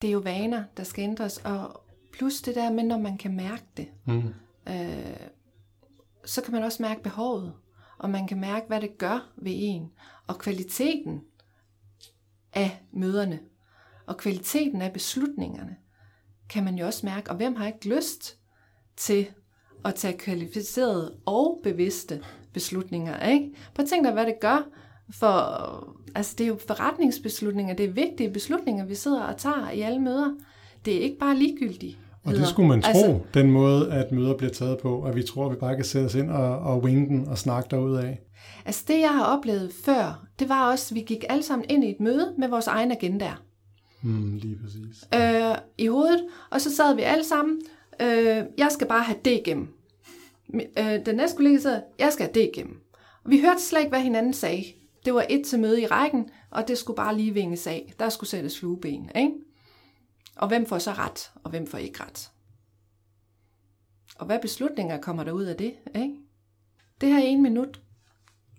det 0.01 0.07
er 0.07 0.11
jo 0.11 0.19
vaner, 0.19 0.63
der 0.77 0.83
skal 0.83 1.03
ændres, 1.03 1.37
og 1.37 1.83
plus 2.13 2.41
det 2.41 2.55
der 2.55 2.71
med, 2.71 2.83
når 2.83 2.97
man 2.97 3.17
kan 3.17 3.35
mærke 3.35 3.63
det, 3.77 3.87
mm. 4.05 4.33
øh, 4.67 5.27
så 6.25 6.41
kan 6.41 6.53
man 6.53 6.63
også 6.63 6.83
mærke 6.83 7.03
behovet, 7.03 7.53
og 8.01 8.09
man 8.09 8.27
kan 8.27 8.39
mærke, 8.39 8.67
hvad 8.67 8.81
det 8.81 8.97
gør 8.97 9.31
ved 9.37 9.51
en, 9.55 9.91
og 10.27 10.37
kvaliteten 10.37 11.21
af 12.53 12.83
møderne, 12.91 13.39
og 14.05 14.17
kvaliteten 14.17 14.81
af 14.81 14.93
beslutningerne, 14.93 15.75
kan 16.49 16.63
man 16.63 16.75
jo 16.75 16.85
også 16.85 17.05
mærke, 17.05 17.29
og 17.29 17.35
hvem 17.35 17.55
har 17.55 17.67
ikke 17.67 17.95
lyst 17.95 18.37
til 18.97 19.27
at 19.85 19.95
tage 19.95 20.17
kvalificerede 20.17 21.17
og 21.25 21.59
bevidste 21.63 22.23
beslutninger, 22.53 23.27
ikke? 23.27 23.55
Prøv 23.73 23.83
at 23.83 23.89
tænk 23.89 24.05
dig, 24.05 24.13
hvad 24.13 24.25
det 24.25 24.39
gør 24.39 24.67
For 25.11 25.31
altså, 26.15 26.35
det 26.37 26.43
er 26.43 26.47
jo 26.47 26.59
forretningsbeslutninger, 26.67 27.73
det 27.75 27.85
er 27.85 27.91
vigtige 27.91 28.31
beslutninger, 28.31 28.85
vi 28.85 28.95
sidder 28.95 29.23
og 29.23 29.37
tager 29.37 29.69
i 29.69 29.81
alle 29.81 29.99
møder. 29.99 30.35
Det 30.85 30.95
er 30.95 31.01
ikke 31.01 31.17
bare 31.17 31.35
ligegyldigt. 31.35 31.99
Og 32.23 32.33
det 32.33 32.47
skulle 32.47 32.69
man 32.69 32.81
tro, 32.81 32.89
altså, 32.89 33.19
den 33.33 33.51
måde, 33.51 33.91
at 33.91 34.11
møder 34.11 34.37
bliver 34.37 34.51
taget 34.51 34.77
på, 34.77 35.03
at 35.03 35.15
vi 35.15 35.23
tror, 35.23 35.45
at 35.45 35.51
vi 35.51 35.55
bare 35.55 35.75
kan 35.75 35.85
sætte 35.85 36.05
os 36.05 36.15
ind 36.15 36.29
og, 36.29 36.59
og 36.59 36.83
winge 36.83 37.07
den 37.07 37.27
og 37.27 37.37
snakke 37.37 37.75
af. 37.75 38.19
Altså 38.65 38.83
det, 38.87 38.99
jeg 38.99 39.09
har 39.09 39.23
oplevet 39.23 39.71
før, 39.85 40.25
det 40.39 40.49
var 40.49 40.71
også, 40.71 40.87
at 40.91 40.95
vi 40.95 41.01
gik 41.01 41.23
alle 41.29 41.43
sammen 41.43 41.65
ind 41.69 41.83
i 41.83 41.89
et 41.89 41.99
møde 41.99 42.33
med 42.37 42.47
vores 42.47 42.67
egen 42.67 42.91
agenda. 42.91 43.33
Mm, 44.01 44.35
lige 44.35 44.57
præcis. 44.63 45.07
Øh, 45.15 45.55
I 45.77 45.87
hovedet, 45.87 46.23
og 46.49 46.61
så 46.61 46.75
sad 46.75 46.95
vi 46.95 47.01
alle 47.01 47.23
sammen, 47.23 47.61
øh, 48.01 48.43
jeg 48.57 48.67
skal 48.69 48.87
bare 48.87 49.03
have 49.03 49.17
det 49.25 49.31
igennem. 49.31 49.67
Øh, 50.53 51.05
den 51.05 51.15
næste 51.15 51.37
kollega 51.37 51.59
sagde, 51.59 51.83
jeg 51.99 52.13
skal 52.13 52.25
have 52.25 52.33
det 52.33 52.49
igennem. 52.53 52.77
Og 53.23 53.31
vi 53.31 53.41
hørte 53.41 53.61
slet 53.61 53.79
ikke, 53.79 53.89
hvad 53.89 53.99
hinanden 53.99 54.33
sagde. 54.33 54.63
Det 55.05 55.13
var 55.13 55.25
et 55.29 55.45
til 55.45 55.59
møde 55.59 55.81
i 55.81 55.85
rækken, 55.85 56.29
og 56.51 56.67
det 56.67 56.77
skulle 56.77 56.97
bare 56.97 57.17
lige 57.17 57.33
vinges 57.33 57.67
af. 57.67 57.93
Der 57.99 58.09
skulle 58.09 58.29
sættes 58.29 58.59
flueben, 58.59 59.09
ikke? 59.15 59.31
Og 60.35 60.47
hvem 60.47 60.65
får 60.65 60.79
så 60.79 60.91
ret, 60.91 61.31
og 61.43 61.49
hvem 61.49 61.67
får 61.67 61.77
ikke 61.77 62.03
ret? 62.03 62.31
Og 64.15 64.25
hvad 64.25 64.39
beslutninger 64.41 65.01
kommer 65.01 65.23
der 65.23 65.31
ud 65.31 65.43
af 65.43 65.57
det? 65.57 65.75
Ikke? 65.95 66.15
Det 67.01 67.09
her 67.09 67.19
en 67.19 67.43
minut 67.43 67.81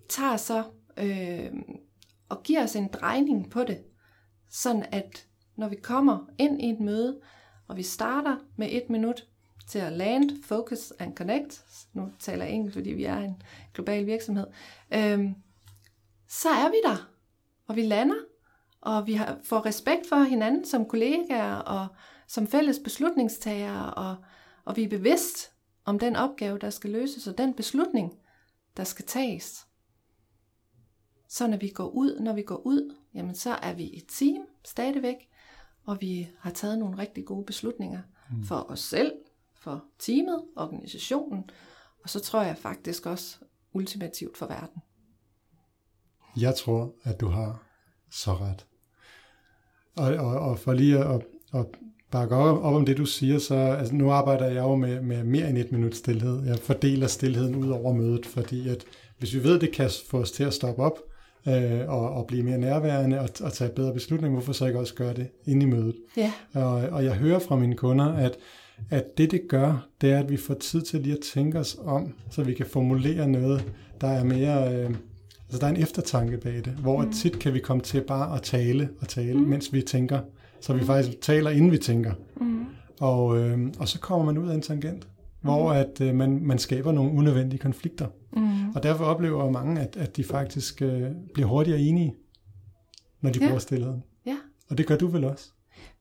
tager 0.09 0.37
så 0.37 0.63
øh, 0.97 1.51
og 2.29 2.43
giver 2.43 2.63
os 2.63 2.75
en 2.75 2.87
drejning 2.87 3.51
på 3.51 3.63
det, 3.63 3.83
sådan 4.49 4.85
at 4.91 5.27
når 5.55 5.67
vi 5.67 5.75
kommer 5.75 6.25
ind 6.37 6.61
i 6.61 6.69
et 6.69 6.79
møde, 6.79 7.21
og 7.67 7.77
vi 7.77 7.83
starter 7.83 8.37
med 8.57 8.67
et 8.71 8.89
minut 8.89 9.27
til 9.67 9.79
at 9.79 9.93
land, 9.93 10.43
focus 10.43 10.93
and 10.99 11.15
connect, 11.15 11.65
nu 11.93 12.11
taler 12.19 12.45
jeg 12.45 12.53
engelsk, 12.53 12.73
fordi 12.73 12.89
vi 12.89 13.03
er 13.03 13.17
en 13.17 13.41
global 13.73 14.05
virksomhed, 14.05 14.47
øh, 14.93 15.29
så 16.27 16.49
er 16.49 16.69
vi 16.69 16.77
der, 16.85 17.09
og 17.67 17.75
vi 17.75 17.81
lander, 17.81 18.15
og 18.83 19.07
vi 19.07 19.13
har, 19.13 19.39
får 19.43 19.65
respekt 19.65 20.09
for 20.09 20.15
hinanden 20.15 20.65
som 20.65 20.85
kollegaer 20.85 21.55
og 21.55 21.87
som 22.27 22.47
fælles 22.47 22.79
beslutningstagere, 22.83 23.93
og, 23.93 24.15
og 24.65 24.75
vi 24.75 24.83
er 24.83 24.89
bevidst 24.89 25.51
om 25.85 25.99
den 25.99 26.15
opgave, 26.15 26.59
der 26.59 26.69
skal 26.69 26.89
løses, 26.89 27.27
og 27.27 27.37
den 27.37 27.53
beslutning, 27.53 28.13
der 28.77 28.83
skal 28.83 29.05
tages. 29.05 29.67
Så 31.29 31.47
når 31.47 31.57
vi 31.57 31.69
går 31.69 31.89
ud, 31.89 32.19
når 32.19 32.33
vi 32.33 32.41
går 32.41 32.61
ud, 32.65 32.95
jamen 33.13 33.35
så 33.35 33.49
er 33.51 33.73
vi 33.73 33.97
et 33.97 34.05
team 34.07 34.45
stadigvæk, 34.65 35.29
og 35.85 35.97
vi 36.01 36.29
har 36.39 36.51
taget 36.51 36.79
nogle 36.79 36.97
rigtig 36.97 37.25
gode 37.25 37.45
beslutninger 37.45 38.01
mm. 38.31 38.43
for 38.43 38.71
os 38.71 38.79
selv, 38.79 39.11
for 39.55 39.83
teamet, 39.99 40.45
organisationen, 40.55 41.49
og 42.03 42.09
så 42.09 42.19
tror 42.19 42.41
jeg 42.41 42.57
faktisk 42.57 43.05
også 43.05 43.37
ultimativt 43.73 44.37
for 44.37 44.45
verden. 44.45 44.81
Jeg 46.37 46.55
tror, 46.55 46.93
at 47.03 47.19
du 47.19 47.27
har 47.27 47.63
så 48.11 48.33
ret. 48.33 48.67
Og, 49.95 50.13
og, 50.13 50.39
og 50.39 50.59
for 50.59 50.73
lige 50.73 50.97
at, 50.97 51.21
at 51.53 51.65
bakke 52.11 52.35
op, 52.35 52.63
op 52.63 52.73
om 52.73 52.85
det, 52.85 52.97
du 52.97 53.05
siger, 53.05 53.39
så 53.39 53.55
altså, 53.55 53.95
nu 53.95 54.11
arbejder 54.11 54.45
jeg 54.45 54.61
jo 54.61 54.75
med, 54.75 55.01
med 55.01 55.23
mere 55.23 55.49
end 55.49 55.57
et 55.57 55.71
minut 55.71 55.95
stillhed. 55.95 56.45
Jeg 56.45 56.59
fordeler 56.59 57.07
stillheden 57.07 57.55
ud 57.55 57.69
over 57.69 57.93
mødet, 57.93 58.25
fordi 58.25 58.69
at 58.69 58.83
hvis 59.19 59.33
vi 59.33 59.43
ved, 59.43 59.59
det 59.59 59.71
kan 59.71 59.89
få 60.09 60.17
os 60.17 60.31
til 60.31 60.43
at 60.43 60.53
stoppe 60.53 60.81
op 60.83 60.99
øh, 61.47 61.81
og, 61.87 62.09
og 62.09 62.27
blive 62.27 62.43
mere 62.43 62.57
nærværende 62.57 63.19
og, 63.19 63.29
og 63.41 63.53
tage 63.53 63.69
bedre 63.69 63.93
beslutninger, 63.93 64.35
hvorfor 64.35 64.53
så 64.53 64.65
ikke 64.65 64.79
også 64.79 64.95
gøre 64.95 65.13
det 65.13 65.27
inde 65.45 65.65
i 65.65 65.69
mødet? 65.69 65.95
Ja. 66.17 66.31
Og, 66.53 66.71
og 66.71 67.05
jeg 67.05 67.13
hører 67.13 67.39
fra 67.39 67.55
mine 67.55 67.75
kunder, 67.75 68.13
at, 68.13 68.37
at 68.89 69.17
det, 69.17 69.31
det 69.31 69.41
gør, 69.49 69.87
det 70.01 70.11
er, 70.11 70.19
at 70.19 70.29
vi 70.29 70.37
får 70.37 70.53
tid 70.53 70.81
til 70.81 70.99
lige 70.99 71.13
at 71.13 71.23
tænke 71.33 71.59
os 71.59 71.77
om, 71.85 72.13
så 72.31 72.43
vi 72.43 72.53
kan 72.53 72.65
formulere 72.65 73.27
noget, 73.27 73.73
der 74.01 74.07
er 74.07 74.23
mere... 74.23 74.75
Øh, 74.75 74.95
Altså 75.53 75.61
der 75.61 75.71
er 75.71 75.75
en 75.75 75.81
eftertanke 75.81 76.37
bag 76.37 76.55
det, 76.55 76.73
hvor 76.73 77.01
mm. 77.01 77.11
tit 77.11 77.39
kan 77.39 77.53
vi 77.53 77.59
komme 77.59 77.83
til 77.83 78.01
bare 78.01 78.35
at 78.35 78.41
tale 78.41 78.89
og 79.01 79.07
tale, 79.07 79.33
mm. 79.33 79.47
mens 79.47 79.73
vi 79.73 79.81
tænker. 79.81 80.19
Så 80.61 80.73
vi 80.73 80.79
mm. 80.79 80.85
faktisk 80.85 81.21
taler, 81.21 81.49
inden 81.49 81.71
vi 81.71 81.77
tænker. 81.77 82.13
Mm. 82.41 82.65
Og, 82.99 83.39
øh, 83.39 83.59
og 83.79 83.87
så 83.87 83.99
kommer 83.99 84.25
man 84.25 84.37
ud 84.37 84.49
af 84.49 84.55
en 84.55 84.61
tangent, 84.61 85.07
hvor 85.41 85.73
mm. 85.73 85.79
at 85.79 86.01
øh, 86.01 86.15
man, 86.15 86.39
man 86.45 86.59
skaber 86.59 86.91
nogle 86.91 87.11
unødvendige 87.11 87.59
konflikter. 87.59 88.07
Mm. 88.31 88.69
Og 88.75 88.83
derfor 88.83 89.05
oplever 89.05 89.51
mange, 89.51 89.81
at, 89.81 89.97
at 89.97 90.17
de 90.17 90.23
faktisk 90.23 90.81
øh, 90.81 91.11
bliver 91.33 91.47
hurtigere 91.47 91.79
enige, 91.79 92.15
når 93.21 93.29
de 93.29 93.39
ja. 93.39 93.45
bruger 93.45 93.59
stillheden. 93.59 94.03
Ja. 94.25 94.37
Og 94.69 94.77
det 94.77 94.87
gør 94.87 94.97
du 94.97 95.07
vel 95.07 95.23
også? 95.23 95.49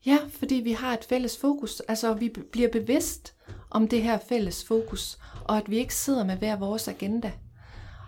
Ja, 0.07 0.19
fordi 0.29 0.55
vi 0.55 0.73
har 0.73 0.95
et 0.95 1.05
fælles 1.09 1.39
fokus. 1.39 1.81
Altså, 1.81 2.15
vi 2.15 2.33
bliver 2.53 2.69
bevidst 2.73 3.35
om 3.71 3.89
det 3.89 4.03
her 4.03 4.19
fælles 4.29 4.65
fokus, 4.65 5.19
og 5.45 5.57
at 5.57 5.71
vi 5.71 5.77
ikke 5.77 5.95
sidder 5.95 6.25
med 6.25 6.37
hver 6.37 6.57
vores 6.57 6.89
agenda. 6.89 7.33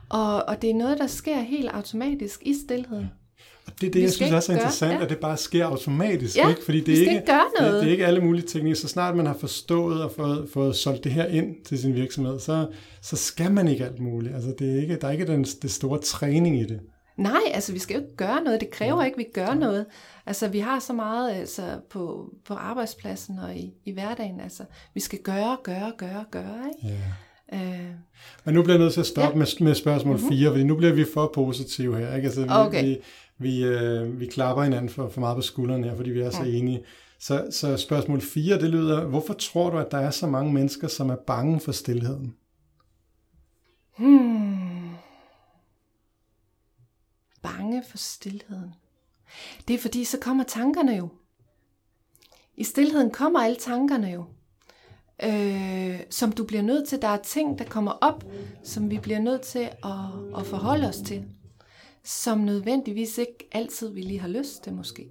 Og, 0.08 0.44
og 0.49 0.62
det 0.62 0.70
er 0.70 0.75
noget, 0.75 0.99
der 0.99 1.06
sker 1.06 1.40
helt 1.40 1.68
automatisk 1.68 2.42
i 2.42 2.54
stillheden. 2.64 3.11
Og 3.66 3.73
det 3.80 3.87
er 3.87 3.90
det, 3.90 3.94
vi 3.94 4.02
jeg 4.02 4.12
synes 4.12 4.32
også 4.32 4.52
er 4.52 4.56
interessant, 4.56 4.90
gøre, 4.90 4.99
ja. 4.99 5.04
at 5.04 5.11
det 5.11 5.18
bare 5.18 5.37
sker 5.37 5.66
automatisk. 5.66 6.37
Ja, 6.37 6.49
ikke? 6.49 6.64
Fordi 6.64 6.80
det 6.80 6.94
er 6.94 6.99
ikke, 6.99 7.11
ikke 7.11 7.26
gøre 7.26 7.44
noget. 7.61 7.75
Det, 7.75 7.80
det 7.80 7.88
er 7.88 7.92
ikke 7.92 8.06
alle 8.06 8.20
mulige 8.20 8.46
teknikker. 8.46 8.76
Så 8.76 8.88
snart 8.88 9.16
man 9.16 9.26
har 9.26 9.37
forstået 9.40 10.02
og 10.02 10.12
fået, 10.12 10.49
fået 10.52 10.76
solgt 10.76 11.04
det 11.04 11.12
her 11.12 11.26
ind 11.26 11.64
til 11.64 11.78
sin 11.78 11.94
virksomhed, 11.94 12.38
så, 12.38 12.68
så 13.02 13.16
skal 13.16 13.52
man 13.52 13.68
ikke 13.68 13.84
alt 13.84 14.00
muligt. 14.00 14.34
Altså, 14.34 14.54
det 14.58 14.76
er 14.76 14.82
ikke, 14.82 14.96
der 14.96 15.06
er 15.06 15.12
ikke 15.12 15.26
den 15.26 15.44
det 15.44 15.70
store 15.70 15.99
træning 15.99 16.61
i 16.61 16.64
det. 16.64 16.80
Nej, 17.16 17.40
altså 17.52 17.73
vi 17.73 17.78
skal 17.78 17.94
jo 17.94 18.02
ikke 18.02 18.16
gøre 18.16 18.42
noget. 18.44 18.61
Det 18.61 18.70
kræver 18.70 19.00
ja. 19.00 19.04
ikke, 19.04 19.14
at 19.14 19.18
vi 19.18 19.30
gør 19.34 19.46
ja. 19.46 19.54
noget. 19.54 19.87
Altså 20.26 20.49
vi 20.49 20.58
har 20.58 20.78
så 20.78 20.92
meget 20.92 21.30
altså, 21.30 21.80
på, 21.90 22.30
på 22.44 22.54
arbejdspladsen 22.54 23.38
og 23.38 23.56
i, 23.56 23.75
i 23.84 23.92
hverdagen. 23.92 24.40
Altså 24.40 24.64
vi 24.94 25.00
skal 25.00 25.18
gøre, 25.18 25.56
gøre, 25.62 25.92
gøre, 25.99 26.25
gøre. 26.30 26.70
Ikke? 26.76 26.94
Ja. 26.94 27.00
Øh. 27.52 27.90
Men 28.44 28.54
nu 28.54 28.62
bliver 28.62 28.74
jeg 28.74 28.82
nødt 28.82 28.92
til 28.92 29.00
at 29.00 29.06
stoppe 29.06 29.38
ja. 29.38 29.38
med, 29.38 29.64
med 29.64 29.74
spørgsmål 29.74 30.16
mm-hmm. 30.16 30.28
4, 30.28 30.50
fordi 30.50 30.64
nu 30.64 30.76
bliver 30.76 30.92
vi 30.92 31.04
for 31.14 31.30
positive 31.34 31.98
her. 31.98 32.14
Ikke? 32.16 32.26
Altså, 32.26 32.42
vi, 32.42 32.48
okay. 32.50 32.84
vi, 32.84 32.98
vi, 33.38 33.64
øh, 33.64 34.20
vi 34.20 34.26
klapper 34.26 34.62
hinanden 34.62 34.88
for, 34.88 35.08
for 35.08 35.20
meget 35.20 35.36
på 35.36 35.42
skuldrene 35.42 35.88
her, 35.88 35.96
fordi 35.96 36.10
vi 36.10 36.20
er 36.20 36.30
så 36.30 36.42
ja. 36.42 36.56
enige. 36.56 36.84
Så, 37.18 37.46
så 37.50 37.76
spørgsmål 37.76 38.20
4, 38.20 38.58
det 38.58 38.70
lyder, 38.70 39.04
hvorfor 39.04 39.34
tror 39.34 39.70
du, 39.70 39.78
at 39.78 39.90
der 39.90 39.98
er 39.98 40.10
så 40.10 40.26
mange 40.26 40.52
mennesker, 40.52 40.88
som 40.88 41.10
er 41.10 41.16
bange 41.16 41.60
for 41.60 41.72
stillheden? 41.72 42.34
Hmm. 43.98 44.94
Bange 47.42 47.82
for 47.90 47.98
stillheden. 47.98 48.74
Det 49.68 49.74
er 49.74 49.78
fordi, 49.78 50.04
så 50.04 50.18
kommer 50.20 50.44
tankerne 50.44 50.96
jo. 50.96 51.08
I 52.56 52.64
stillheden 52.64 53.10
kommer 53.10 53.40
alle 53.40 53.56
tankerne 53.56 54.08
jo 54.08 54.24
øh, 55.23 56.00
som 56.11 56.33
du 56.33 56.44
bliver 56.44 56.62
nødt 56.62 56.88
til. 56.88 57.02
Der 57.02 57.09
er 57.09 57.23
ting, 57.23 57.59
der 57.59 57.64
kommer 57.64 57.92
op, 57.92 58.25
som 58.62 58.90
vi 58.90 58.99
bliver 58.99 59.18
nødt 59.18 59.42
til 59.42 59.71
at, 59.85 60.38
at 60.38 60.47
forholde 60.47 60.88
os 60.88 60.97
til, 60.97 61.25
som 62.04 62.38
nødvendigvis 62.38 63.18
ikke 63.18 63.49
altid 63.52 63.88
vi 63.88 64.00
lige 64.00 64.21
har 64.21 64.28
lyst 64.28 64.62
til 64.62 64.73
måske. 64.75 65.11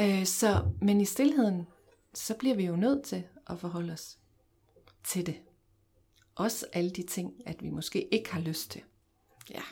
Øh, 0.00 0.26
så, 0.26 0.64
men 0.80 1.00
i 1.00 1.04
stillheden, 1.04 1.66
så 2.14 2.34
bliver 2.38 2.56
vi 2.56 2.66
jo 2.66 2.76
nødt 2.76 3.04
til 3.04 3.24
at 3.46 3.58
forholde 3.58 3.92
os 3.92 4.18
til 5.04 5.26
det. 5.26 5.40
Også 6.34 6.66
alle 6.72 6.90
de 6.90 7.02
ting, 7.02 7.32
at 7.46 7.62
vi 7.62 7.70
måske 7.70 8.14
ikke 8.14 8.32
har 8.32 8.40
lyst 8.40 8.70
til. 8.70 8.82
Ja. 9.50 9.62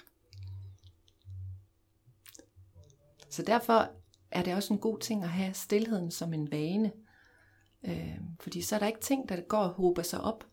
Så 3.31 3.43
derfor 3.43 3.91
er 4.31 4.43
det 4.43 4.55
også 4.55 4.75
en 4.75 4.81
god 4.81 4.99
ting 4.99 5.23
at 5.25 5.29
have 5.29 5.55
stillheden 5.55 6.11
som 6.11 6.35
en 6.35 6.53
vane. 6.53 6.93
Øh, 7.85 8.19
fordi 8.41 8.63
så 8.63 8.75
er 8.75 8.79
der 8.79 8.87
ikke 8.87 9.01
ting, 9.01 9.29
der 9.29 9.41
går 9.41 9.59
og 9.59 9.71
håber 9.71 10.03
sig 10.03 10.21
op, 10.21 10.45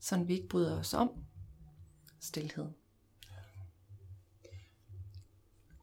så 0.00 0.24
vi 0.24 0.34
ikke 0.34 0.48
bryder 0.48 0.78
os 0.78 0.94
om 0.94 1.10
stilhed. 2.20 2.66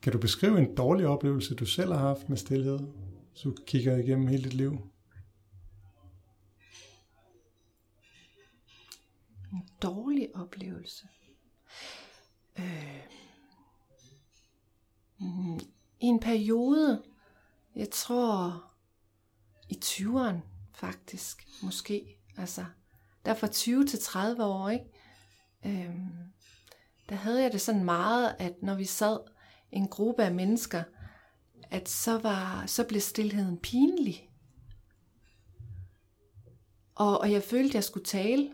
Kan 0.01 0.11
du 0.11 0.19
beskrive 0.19 0.59
en 0.59 0.75
dårlig 0.75 1.07
oplevelse, 1.07 1.55
du 1.55 1.65
selv 1.65 1.93
har 1.93 1.99
haft 1.99 2.29
med 2.29 2.37
stillhed, 2.37 2.79
så 3.33 3.49
du 3.49 3.55
kigger 3.67 3.97
igennem 3.97 4.27
hele 4.27 4.43
dit 4.43 4.53
liv? 4.53 4.91
En 9.53 9.69
dårlig 9.81 10.35
oplevelse? 10.35 11.07
Øh, 12.59 13.03
mm, 15.17 15.59
I 15.99 16.05
en 16.05 16.19
periode, 16.19 17.03
jeg 17.75 17.89
tror 17.89 18.63
i 19.69 19.79
20'erne, 19.85 20.54
faktisk, 20.75 21.47
måske. 21.63 22.17
Altså, 22.37 22.65
der 23.25 23.33
fra 23.33 23.47
20 23.47 23.85
til 23.85 23.99
30 23.99 24.43
år, 24.43 24.69
ikke? 24.69 24.85
Øhm, 25.65 26.09
der 27.09 27.15
havde 27.15 27.43
jeg 27.43 27.51
det 27.51 27.61
sådan 27.61 27.83
meget, 27.83 28.35
at 28.39 28.53
når 28.61 28.75
vi 28.75 28.85
sad 28.85 29.19
en 29.71 29.87
gruppe 29.87 30.23
af 30.23 30.33
mennesker, 30.33 30.83
at 31.69 31.89
så, 31.89 32.17
var, 32.17 32.65
så 32.65 32.83
blev 32.83 33.01
stillheden 33.01 33.57
pinlig. 33.57 34.29
Og, 36.95 37.19
og 37.19 37.31
jeg 37.31 37.43
følte, 37.43 37.69
at 37.69 37.75
jeg 37.75 37.83
skulle 37.83 38.05
tale, 38.05 38.51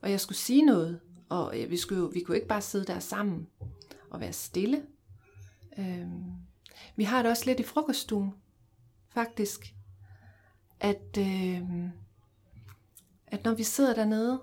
og 0.00 0.10
jeg 0.10 0.20
skulle 0.20 0.38
sige 0.38 0.62
noget, 0.62 1.00
og 1.28 1.60
øh, 1.60 1.70
vi, 1.70 1.76
skulle, 1.76 2.12
vi 2.12 2.20
kunne 2.20 2.36
ikke 2.36 2.48
bare 2.48 2.62
sidde 2.62 2.84
der 2.84 2.98
sammen 2.98 3.48
og 4.10 4.20
være 4.20 4.32
stille. 4.32 4.86
Øhm, 5.78 6.32
vi 6.96 7.04
har 7.04 7.22
det 7.22 7.30
også 7.30 7.46
lidt 7.46 7.60
i 7.60 7.62
frokoststuen, 7.62 8.34
faktisk 9.08 9.74
at, 10.84 11.18
øh, 11.18 11.62
at 13.26 13.44
når 13.44 13.54
vi 13.54 13.62
sidder 13.62 13.94
dernede, 13.94 14.42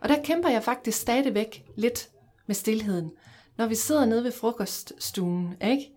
og 0.00 0.08
der 0.08 0.22
kæmper 0.22 0.48
jeg 0.48 0.62
faktisk 0.62 1.00
stadigvæk 1.00 1.64
lidt 1.76 2.10
med 2.46 2.54
stillheden. 2.54 3.10
Når 3.56 3.66
vi 3.66 3.74
sidder 3.74 4.04
nede 4.04 4.24
ved 4.24 4.32
frokoststuen, 4.32 5.56
ikke? 5.62 5.90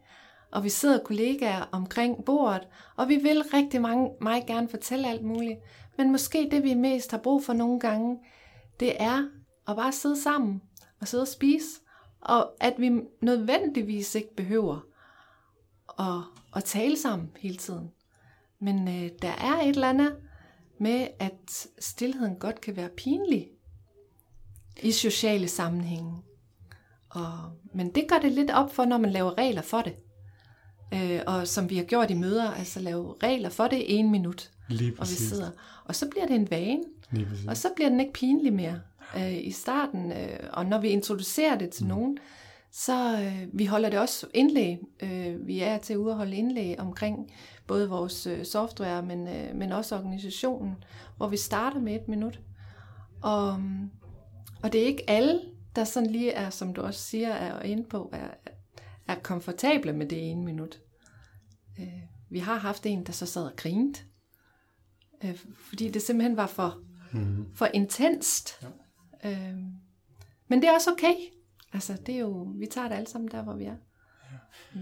og 0.51 0.63
vi 0.63 0.69
sidder 0.69 1.03
kollegaer 1.03 1.69
omkring 1.71 2.25
bordet, 2.25 2.67
og 2.95 3.09
vi 3.09 3.15
vil 3.15 3.43
rigtig 3.53 3.81
mange, 3.81 4.11
meget 4.21 4.45
gerne 4.45 4.69
fortælle 4.69 5.07
alt 5.07 5.23
muligt. 5.23 5.59
Men 5.97 6.11
måske 6.11 6.47
det, 6.51 6.63
vi 6.63 6.73
mest 6.73 7.11
har 7.11 7.17
brug 7.17 7.43
for 7.43 7.53
nogle 7.53 7.79
gange, 7.79 8.19
det 8.79 9.01
er 9.01 9.27
at 9.67 9.75
bare 9.75 9.91
sidde 9.91 10.21
sammen 10.21 10.61
og 11.01 11.07
sidde 11.07 11.21
og 11.21 11.27
spise, 11.27 11.67
og 12.21 12.53
at 12.59 12.73
vi 12.77 13.01
nødvendigvis 13.21 14.15
ikke 14.15 14.35
behøver 14.35 14.79
at, 15.99 16.23
at 16.55 16.63
tale 16.63 16.97
sammen 16.97 17.31
hele 17.39 17.57
tiden. 17.57 17.91
Men 18.59 18.87
øh, 18.87 19.09
der 19.21 19.31
er 19.31 19.61
et 19.61 19.69
eller 19.69 19.89
andet 19.89 20.15
med, 20.79 21.07
at 21.19 21.67
stillheden 21.79 22.35
godt 22.35 22.61
kan 22.61 22.75
være 22.75 22.89
pinlig 22.89 23.47
i 24.81 24.91
sociale 24.91 25.47
sammenhænge. 25.47 26.13
Og, 27.09 27.31
men 27.73 27.95
det 27.95 28.05
gør 28.07 28.19
det 28.19 28.31
lidt 28.31 28.51
op 28.51 28.75
for, 28.75 28.85
når 28.85 28.97
man 28.97 29.11
laver 29.11 29.37
regler 29.37 29.61
for 29.61 29.81
det. 29.81 29.95
Øh, 30.93 31.21
og 31.27 31.47
som 31.47 31.69
vi 31.69 31.77
har 31.77 31.83
gjort 31.83 32.11
i 32.11 32.13
møder, 32.13 32.51
altså 32.51 32.79
lave 32.79 33.15
regler 33.23 33.49
for 33.49 33.67
det 33.67 33.77
i 33.77 33.93
en 33.93 34.11
minut. 34.11 34.51
Lige 34.69 34.93
og 34.97 35.07
vi 35.07 35.13
sidder. 35.13 35.51
Og 35.85 35.95
så 35.95 36.07
bliver 36.09 36.27
det 36.27 36.35
en 36.35 36.51
vane. 36.51 36.83
Lige 37.11 37.27
og 37.47 37.57
så 37.57 37.69
bliver 37.75 37.89
den 37.89 37.99
ikke 37.99 38.13
pinlig 38.13 38.53
mere 38.53 38.81
øh, 39.17 39.37
i 39.47 39.51
starten. 39.51 40.11
Øh, 40.11 40.39
og 40.53 40.65
når 40.65 40.79
vi 40.79 40.89
introducerer 40.89 41.57
det 41.57 41.69
til 41.69 41.83
mm. 41.83 41.89
nogen, 41.89 42.17
så 42.71 43.21
øh, 43.21 43.47
vi 43.53 43.65
holder 43.65 43.89
det 43.89 43.99
også 43.99 44.27
indlæg. 44.33 44.79
Øh, 44.99 45.47
vi 45.47 45.59
er 45.59 45.77
til 45.77 45.97
ude 45.97 46.11
at 46.11 46.17
holde 46.17 46.35
indlæg 46.35 46.79
omkring 46.79 47.31
både 47.67 47.89
vores 47.89 48.27
øh, 48.27 48.45
software, 48.45 49.03
men, 49.03 49.27
øh, 49.27 49.55
men 49.55 49.71
også 49.71 49.97
organisationen, 49.97 50.75
hvor 51.17 51.27
vi 51.27 51.37
starter 51.37 51.79
med 51.79 51.95
et 51.95 52.07
minut. 52.07 52.39
Og, 53.21 53.61
og 54.63 54.73
det 54.73 54.81
er 54.81 54.85
ikke 54.85 55.09
alle, 55.09 55.41
der 55.75 55.83
sådan 55.83 56.09
lige 56.09 56.31
er, 56.31 56.49
som 56.49 56.73
du 56.73 56.81
også 56.81 57.01
siger, 57.01 57.29
er 57.29 57.61
inde 57.61 57.83
på, 57.83 58.09
er, 58.13 58.51
er 59.07 59.15
komfortable 59.15 59.93
med 59.93 60.09
det 60.09 60.31
ene 60.31 60.45
minut. 60.45 60.81
Øh, 61.79 62.01
vi 62.29 62.39
har 62.39 62.57
haft 62.57 62.85
en, 62.85 63.03
der 63.03 63.11
så 63.11 63.25
sad 63.25 63.43
og 63.43 63.55
grinte, 63.55 64.01
øh, 65.23 65.37
fordi 65.55 65.89
det 65.89 66.01
simpelthen 66.01 66.37
var 66.37 66.47
for, 66.47 66.81
mm. 67.13 67.45
for 67.55 67.65
intenst. 67.65 68.49
Ja. 69.23 69.31
Øh, 69.31 69.57
men 70.47 70.61
det 70.61 70.69
er 70.69 70.73
også 70.73 70.91
okay. 70.91 71.13
Altså, 71.73 71.97
det 72.05 72.15
er 72.15 72.19
jo, 72.19 72.47
vi 72.55 72.65
tager 72.65 72.87
det 72.87 72.95
alle 72.95 73.09
sammen 73.09 73.31
der, 73.31 73.43
hvor 73.43 73.53
vi 73.53 73.63
er. 73.63 73.75
Ja. 74.31 74.37
Mm. 74.73 74.81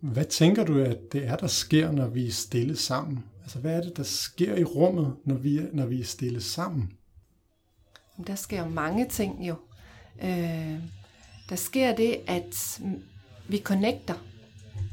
Hvad 0.00 0.24
tænker 0.24 0.64
du, 0.64 0.78
at 0.78 0.98
det 1.12 1.26
er, 1.26 1.36
der 1.36 1.46
sker, 1.46 1.92
når 1.92 2.08
vi 2.08 2.26
er 2.26 2.30
stille 2.30 2.76
sammen? 2.76 3.24
Altså, 3.42 3.58
hvad 3.58 3.76
er 3.76 3.82
det, 3.82 3.96
der 3.96 4.02
sker 4.02 4.56
i 4.56 4.64
rummet, 4.64 5.16
når 5.24 5.34
vi 5.34 5.58
er, 5.58 5.66
når 5.72 5.86
vi 5.86 6.00
er 6.00 6.04
stille 6.04 6.40
sammen? 6.40 6.92
Der 8.26 8.34
sker 8.34 8.62
jo 8.62 8.68
mange 8.68 9.08
ting 9.08 9.48
jo. 9.48 9.54
Øh, 10.22 10.78
der 11.48 11.56
sker 11.56 11.96
det, 11.96 12.20
at 12.26 12.80
vi 13.48 13.58
connecter 13.58 14.14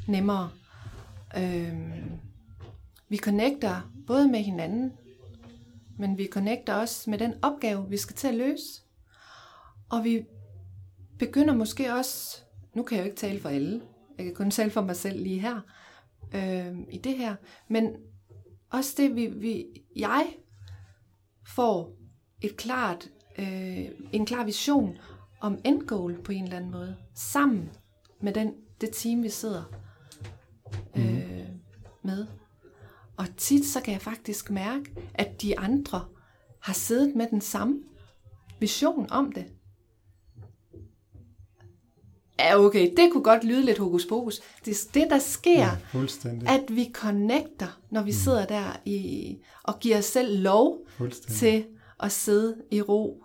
nemmere. 0.08 0.50
Øh, 1.38 1.74
vi 3.10 3.18
connecter 3.18 3.92
både 4.08 4.28
med 4.28 4.40
hinanden, 4.40 4.94
men 5.98 6.18
vi 6.18 6.28
connecter 6.32 6.74
også 6.74 7.10
med 7.10 7.18
den 7.18 7.34
opgave, 7.42 7.90
vi 7.90 7.98
skal 7.98 8.16
til 8.16 8.28
at 8.28 8.36
løse. 8.36 8.82
Og 9.90 10.04
vi 10.04 10.26
begynder 11.20 11.56
måske 11.56 11.94
også, 11.94 12.42
nu 12.74 12.84
kan 12.84 12.98
jeg 12.98 13.04
jo 13.04 13.06
ikke 13.06 13.18
tale 13.18 13.40
for 13.40 13.50
alle, 13.50 13.82
jeg 14.18 14.26
kan 14.26 14.36
kun 14.36 14.52
tale 14.52 14.72
for 14.72 14.82
mig 14.82 14.96
selv 14.96 15.24
lige 15.24 15.40
her, 15.40 15.62
øh, 16.36 16.78
i 16.90 16.98
det 16.98 17.18
her, 17.18 17.36
men 17.68 17.96
også 18.70 18.94
det, 18.98 19.16
vi, 19.16 19.26
vi, 19.26 19.66
jeg 19.96 20.36
får 21.48 21.96
et 22.42 22.58
klart, 22.58 23.10
øh, 23.40 23.86
en 24.12 24.26
klar 24.26 24.44
vision 24.44 24.98
om 25.42 25.60
end 25.66 25.82
goal 25.82 26.22
på 26.24 26.32
en 26.32 26.44
eller 26.44 26.58
anden 26.58 26.72
måde, 26.72 26.96
sammen 27.16 27.70
med 28.22 28.34
den, 28.34 28.54
det 28.82 28.90
team, 28.94 29.24
vi 29.24 29.30
sidder 29.30 29.64
øh, 30.96 31.50
mm. 31.50 31.60
med. 32.04 32.28
Og 33.18 33.26
tit 33.38 33.66
så 33.66 33.82
kan 33.82 33.94
jeg 33.94 34.02
faktisk 34.02 34.52
mærke, 34.52 34.96
at 35.14 35.42
de 35.42 35.60
andre 35.60 36.06
har 36.62 36.74
siddet 36.74 37.16
med 37.16 37.28
den 37.30 37.42
samme 37.42 37.84
vision 38.60 39.12
om 39.12 39.32
det. 39.32 39.54
Ja, 42.40 42.60
okay, 42.60 42.92
det 42.98 43.10
kunne 43.12 43.24
godt 43.24 43.44
lyde 43.44 43.66
lidt 43.66 43.78
hokus 43.78 44.06
pokus. 44.06 44.40
Det 44.66 44.72
er 44.72 44.90
det, 44.94 45.08
der 45.10 45.20
sker, 45.20 45.60
ja, 45.60 45.72
at 46.48 46.64
vi 46.70 46.92
connecter, 46.94 47.80
når 47.92 48.02
vi 48.02 48.10
mm. 48.10 48.14
sidder 48.14 48.46
der 48.46 48.80
i, 48.86 49.36
og 49.64 49.80
giver 49.80 49.98
os 49.98 50.06
selv 50.06 50.42
lov 50.42 50.78
til 51.30 51.66
at 52.00 52.12
sidde 52.12 52.56
i 52.72 52.82
ro. 52.82 53.24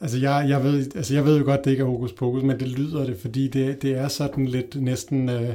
Altså 0.00 0.18
jeg, 0.18 0.46
jeg, 0.48 0.64
ved, 0.64 0.96
altså 0.96 1.14
jeg 1.14 1.24
ved 1.24 1.38
jo 1.38 1.44
godt, 1.44 1.64
det 1.64 1.70
ikke 1.70 1.82
er 1.82 1.86
hokus 1.86 2.12
pokus, 2.12 2.42
men 2.42 2.60
det 2.60 2.68
lyder 2.68 3.06
det, 3.06 3.20
fordi 3.20 3.48
det, 3.48 3.82
det 3.82 3.90
er 3.92 4.08
sådan 4.08 4.46
lidt 4.46 4.82
næsten 4.82 5.28
uh, 5.28 5.54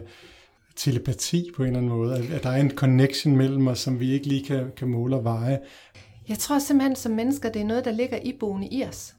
telepati 0.75 1.51
på 1.55 1.63
en 1.63 1.67
eller 1.67 1.77
anden 1.77 1.91
måde, 1.91 2.15
at, 2.15 2.31
at 2.31 2.43
der 2.43 2.49
er 2.49 2.61
en 2.61 2.71
connection 2.71 3.35
mellem 3.37 3.67
os, 3.67 3.79
som 3.79 3.99
vi 3.99 4.11
ikke 4.11 4.27
lige 4.27 4.45
kan, 4.45 4.71
kan 4.77 4.87
måle 4.87 5.15
og 5.15 5.23
veje. 5.23 5.59
Jeg 6.29 6.37
tror 6.37 6.59
simpelthen 6.59 6.95
som 6.95 7.11
mennesker, 7.11 7.49
det 7.49 7.61
er 7.61 7.65
noget, 7.65 7.85
der 7.85 7.91
ligger 7.91 8.19
iboende 8.23 8.67
i 8.71 8.83
os. 8.83 9.15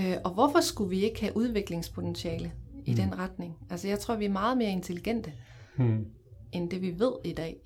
Øh, 0.00 0.16
og 0.24 0.30
hvorfor 0.30 0.60
skulle 0.60 0.90
vi 0.90 1.04
ikke 1.04 1.20
have 1.20 1.36
udviklingspotentiale 1.36 2.52
i 2.84 2.90
mm. 2.90 2.96
den 2.96 3.18
retning? 3.18 3.56
Altså 3.70 3.88
jeg 3.88 3.98
tror, 3.98 4.16
vi 4.16 4.24
er 4.24 4.30
meget 4.30 4.58
mere 4.58 4.70
intelligente, 4.70 5.32
mm. 5.76 6.06
end 6.52 6.70
det 6.70 6.82
vi 6.82 6.98
ved 6.98 7.12
i 7.24 7.32
dag. 7.32 7.56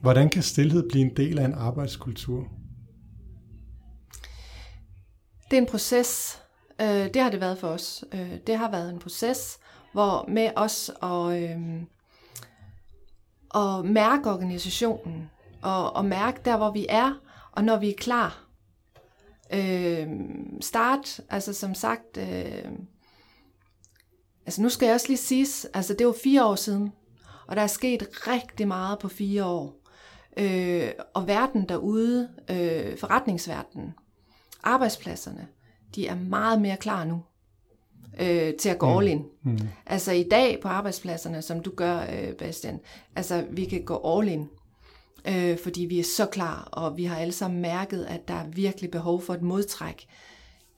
Hvordan 0.00 0.30
kan 0.30 0.42
stillhed 0.42 0.88
blive 0.88 1.04
en 1.04 1.16
del 1.16 1.38
af 1.38 1.44
en 1.44 1.54
arbejdskultur? 1.54 2.48
Det 5.50 5.56
er 5.56 5.60
en 5.60 5.66
proces. 5.66 6.42
Øh, 6.80 6.86
det 6.86 7.22
har 7.22 7.30
det 7.30 7.40
været 7.40 7.58
for 7.58 7.68
os. 7.68 8.04
Øh, 8.14 8.36
det 8.46 8.56
har 8.56 8.70
været 8.70 8.92
en 8.92 8.98
proces, 8.98 9.58
hvor 9.92 10.28
med 10.28 10.50
os 10.56 10.90
at, 11.02 11.42
øh, 11.42 11.82
at 13.54 13.84
mærke 13.84 14.30
organisationen, 14.30 15.30
og, 15.62 15.96
og 15.96 16.04
mærke 16.04 16.40
der, 16.44 16.56
hvor 16.56 16.70
vi 16.70 16.86
er, 16.88 17.20
og 17.52 17.64
når 17.64 17.78
vi 17.78 17.90
er 17.90 17.94
klar 17.96 18.47
øh, 19.52 20.08
start, 20.60 21.20
altså 21.30 21.52
som 21.52 21.74
sagt, 21.74 22.16
øh, 22.16 22.72
altså 24.46 24.62
nu 24.62 24.68
skal 24.68 24.86
jeg 24.86 24.94
også 24.94 25.08
lige 25.08 25.18
sige, 25.18 25.46
altså 25.74 25.94
det 25.94 26.06
var 26.06 26.14
fire 26.22 26.46
år 26.46 26.54
siden, 26.54 26.92
og 27.46 27.56
der 27.56 27.62
er 27.62 27.66
sket 27.66 28.08
rigtig 28.26 28.68
meget 28.68 28.98
på 28.98 29.08
fire 29.08 29.44
år. 29.44 29.74
Øh, 30.36 30.90
og 31.14 31.26
verden 31.26 31.68
derude, 31.68 32.28
øh, 32.50 32.98
forretningsverdenen, 32.98 33.94
arbejdspladserne, 34.62 35.48
de 35.94 36.06
er 36.06 36.14
meget 36.14 36.60
mere 36.60 36.76
klar 36.76 37.04
nu 37.04 37.22
øh, 38.20 38.54
til 38.54 38.68
at 38.68 38.78
gå 38.78 38.86
mm. 38.86 38.96
all 38.96 39.08
in. 39.08 39.24
Mm. 39.42 39.58
Altså 39.86 40.12
i 40.12 40.22
dag 40.22 40.58
på 40.62 40.68
arbejdspladserne, 40.68 41.42
som 41.42 41.60
du 41.60 41.70
gør, 41.76 42.00
øh, 42.00 42.32
Bastian, 42.34 42.80
altså 43.16 43.44
vi 43.50 43.64
kan 43.64 43.84
gå 43.84 44.18
all 44.18 44.28
in 44.28 44.48
øh, 45.28 45.58
fordi 45.58 45.84
vi 45.84 45.98
er 45.98 46.04
så 46.04 46.26
klar, 46.26 46.68
og 46.72 46.96
vi 46.96 47.04
har 47.04 47.16
alle 47.16 47.32
sammen 47.32 47.60
mærket, 47.60 48.04
at 48.04 48.28
der 48.28 48.34
er 48.34 48.48
virkelig 48.48 48.90
behov 48.90 49.22
for 49.22 49.34
et 49.34 49.42
modtræk 49.42 50.06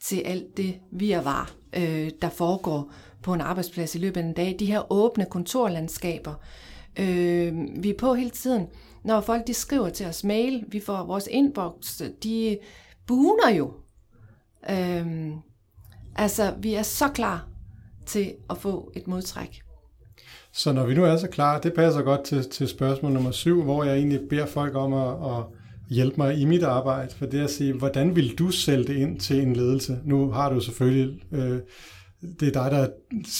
til 0.00 0.20
alt 0.20 0.56
det 0.56 0.74
vi 0.90 1.12
er 1.12 1.20
var, 1.20 1.52
øh, 1.76 2.10
der 2.22 2.28
foregår 2.28 2.92
på 3.22 3.34
en 3.34 3.40
arbejdsplads 3.40 3.94
i 3.94 3.98
løbet 3.98 4.20
af 4.20 4.24
en 4.24 4.32
dag. 4.32 4.56
De 4.58 4.66
her 4.66 4.92
åbne 4.92 5.24
kontorlandskaber, 5.24 6.34
øh, 6.98 7.54
vi 7.76 7.90
er 7.90 7.98
på 7.98 8.14
hele 8.14 8.30
tiden. 8.30 8.66
Når 9.04 9.20
folk 9.20 9.46
de 9.46 9.54
skriver 9.54 9.88
til 9.88 10.06
os 10.06 10.24
mail, 10.24 10.64
vi 10.68 10.80
får 10.80 11.04
vores 11.04 11.28
inbox, 11.30 12.00
de 12.22 12.58
buner 13.06 13.50
jo. 13.50 13.72
Øh, 14.70 15.32
altså, 16.16 16.54
vi 16.58 16.74
er 16.74 16.82
så 16.82 17.08
klar 17.08 17.48
til 18.06 18.34
at 18.50 18.58
få 18.58 18.92
et 18.96 19.06
modtræk. 19.06 19.62
Så 20.62 20.72
når 20.72 20.86
vi 20.86 20.94
nu 20.94 21.04
er 21.04 21.16
så 21.16 21.28
klar, 21.28 21.60
det 21.60 21.74
passer 21.74 22.02
godt 22.02 22.24
til, 22.24 22.50
til 22.50 22.68
spørgsmål 22.68 23.12
nummer 23.12 23.30
syv, 23.30 23.62
hvor 23.62 23.84
jeg 23.84 23.96
egentlig 23.96 24.20
beder 24.30 24.46
folk 24.46 24.74
om 24.74 24.92
at, 24.92 25.36
at 25.36 25.44
hjælpe 25.88 26.16
mig 26.16 26.38
i 26.38 26.44
mit 26.44 26.62
arbejde, 26.62 27.14
for 27.14 27.26
det 27.26 27.40
er 27.40 27.44
at 27.44 27.50
sige, 27.50 27.72
hvordan 27.72 28.16
vil 28.16 28.38
du 28.38 28.50
sælge 28.50 28.84
det 28.84 28.96
ind 28.96 29.20
til 29.20 29.42
en 29.42 29.56
ledelse? 29.56 30.00
Nu 30.04 30.30
har 30.30 30.52
du 30.52 30.60
selvfølgelig, 30.60 31.22
øh, 31.32 31.60
det 32.40 32.56
er 32.56 32.62
dig, 32.62 32.70
der, 32.70 32.88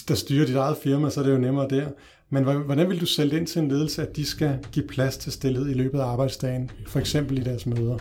der 0.09 0.15
styrer 0.15 0.47
dit 0.47 0.57
eget 0.57 0.77
firma, 0.77 1.11
så 1.11 1.21
er 1.21 1.25
det 1.25 1.33
jo 1.33 1.39
nemmere 1.39 1.69
der. 1.69 1.91
Men 2.31 2.45
hvordan 2.45 2.89
vil 2.89 3.01
du 3.01 3.07
sælge 3.07 3.31
det 3.31 3.37
ind 3.37 3.47
til 3.47 3.63
en 3.63 3.69
ledelse, 3.69 4.09
at 4.09 4.17
de 4.17 4.25
skal 4.25 4.65
give 4.73 4.87
plads 4.87 5.17
til 5.17 5.33
stillhed 5.33 5.71
i 5.71 5.75
løbet 5.75 6.01
af 6.01 6.05
arbejdsdagen, 6.05 6.71
for 6.87 7.01
eksempel 7.01 7.39
i 7.39 7.43
deres 7.43 7.67
møder? 7.67 7.99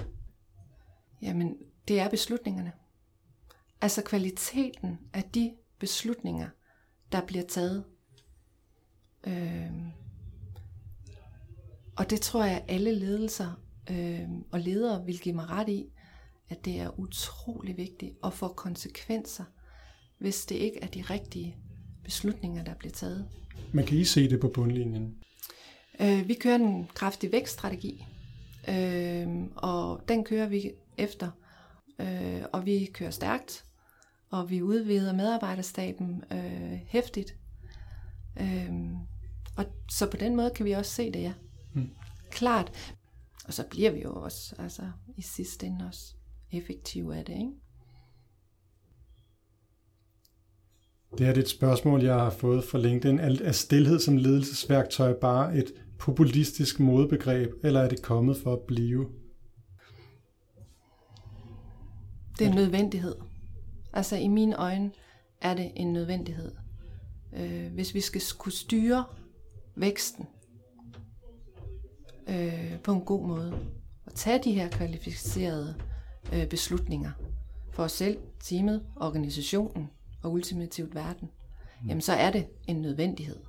Jamen, 1.22 1.56
det 1.88 2.00
er 2.00 2.10
beslutningerne. 2.10 2.72
Altså 3.82 4.02
kvaliteten 4.02 5.00
af 5.14 5.24
de 5.24 5.52
beslutninger, 5.80 6.48
der 7.12 7.22
bliver 7.28 7.44
taget 7.50 7.84
Øh, 9.28 9.72
og 11.96 12.10
det 12.10 12.22
tror 12.22 12.44
jeg, 12.44 12.64
alle 12.68 12.96
ledelser 12.96 13.62
øh, 13.90 14.30
og 14.52 14.60
ledere 14.60 15.06
vil 15.06 15.20
give 15.20 15.36
mig 15.36 15.50
ret 15.50 15.70
i, 15.70 15.86
at 16.50 16.66
det 16.66 16.80
er 16.80 17.00
utrolig 17.00 17.78
vigtigt 17.78 18.14
at 18.24 18.34
få 18.34 18.48
konsekvenser, 18.48 19.44
hvis 20.20 20.46
det 20.46 20.56
ikke 20.56 20.80
er 20.84 20.88
de 20.88 21.02
rigtige 21.02 21.56
beslutninger, 22.04 22.64
der 22.64 22.74
bliver 22.74 22.94
taget. 22.94 23.28
Men 23.72 23.86
kan 23.86 23.98
I 23.98 24.04
se 24.04 24.30
det 24.30 24.40
på 24.40 24.48
bundlinjen? 24.48 25.16
Øh, 26.02 26.28
vi 26.28 26.34
kører 26.34 26.56
en 26.56 26.88
kraftig 26.94 27.32
vækststrategi, 27.32 28.06
øh, 28.70 29.28
og 29.56 30.02
den 30.08 30.24
kører 30.24 30.48
vi 30.48 30.72
efter 30.98 31.32
øh, 32.00 32.42
og 32.54 32.66
vi 32.66 32.90
kører 32.94 33.12
stærkt, 33.12 33.66
og 34.30 34.50
vi 34.50 34.62
udvider 34.62 35.14
medarbejderstaben 35.14 36.24
øh, 36.32 36.80
hæftigt. 36.88 37.36
Øh, 38.42 38.72
og 39.60 39.66
så 39.90 40.12
på 40.12 40.18
den 40.18 40.36
måde 40.36 40.52
kan 40.56 40.66
vi 40.66 40.72
også 40.72 40.92
se 40.92 41.12
det, 41.12 41.22
ja. 41.22 41.34
Mm. 41.74 41.90
Klart. 42.32 42.96
Og 43.46 43.54
så 43.54 43.64
bliver 43.70 43.92
vi 43.92 44.02
jo 44.02 44.14
også, 44.14 44.56
altså 44.58 44.82
i 45.18 45.22
sidste 45.22 45.66
ende 45.66 45.86
også 45.88 46.14
effektive 46.52 47.18
af 47.18 47.26
det, 47.26 47.34
ikke? 47.34 47.52
Det 51.18 51.28
er 51.28 51.34
et 51.34 51.50
spørgsmål, 51.50 52.04
jeg 52.04 52.14
har 52.14 52.30
fået 52.30 52.64
fra 52.64 52.78
LinkedIn. 52.78 53.20
Er 53.20 53.52
stillhed 53.52 54.00
som 54.00 54.18
ledelsesværktøj 54.18 55.14
bare 55.14 55.58
et 55.58 55.74
populistisk 55.98 56.80
modebegreb, 56.80 57.50
eller 57.64 57.80
er 57.80 57.90
det 57.90 58.02
kommet 58.02 58.38
for 58.38 58.54
at 58.54 58.62
blive? 58.68 59.10
Det 62.40 62.46
er 62.46 62.50
en 62.50 62.56
nødvendighed. 62.56 63.16
Altså 63.94 64.16
i 64.16 64.28
mine 64.28 64.56
øjne 64.56 64.92
er 65.42 65.54
det 65.54 65.72
en 65.76 65.94
nødvendighed. 65.94 66.52
Øh, 67.34 67.74
hvis 67.74 67.94
vi 67.94 68.02
skal 68.02 68.22
kunne 68.38 68.52
styre 68.52 69.06
væksten 69.80 70.28
øh, 72.28 72.80
på 72.80 72.94
en 72.94 73.02
god 73.02 73.28
måde, 73.28 73.60
og 74.06 74.14
tage 74.14 74.44
de 74.44 74.52
her 74.52 74.70
kvalificerede 74.70 75.76
øh, 76.34 76.48
beslutninger 76.48 77.12
for 77.72 77.84
os 77.84 77.92
selv, 77.92 78.18
teamet, 78.40 78.86
organisationen 78.96 79.90
og 80.24 80.32
ultimativt 80.32 80.96
verden, 80.96 81.30
mm. 81.82 81.88
jamen 81.88 82.02
så 82.02 82.14
er 82.14 82.32
det 82.32 82.48
en 82.68 82.82
nødvendighed. 82.82 83.40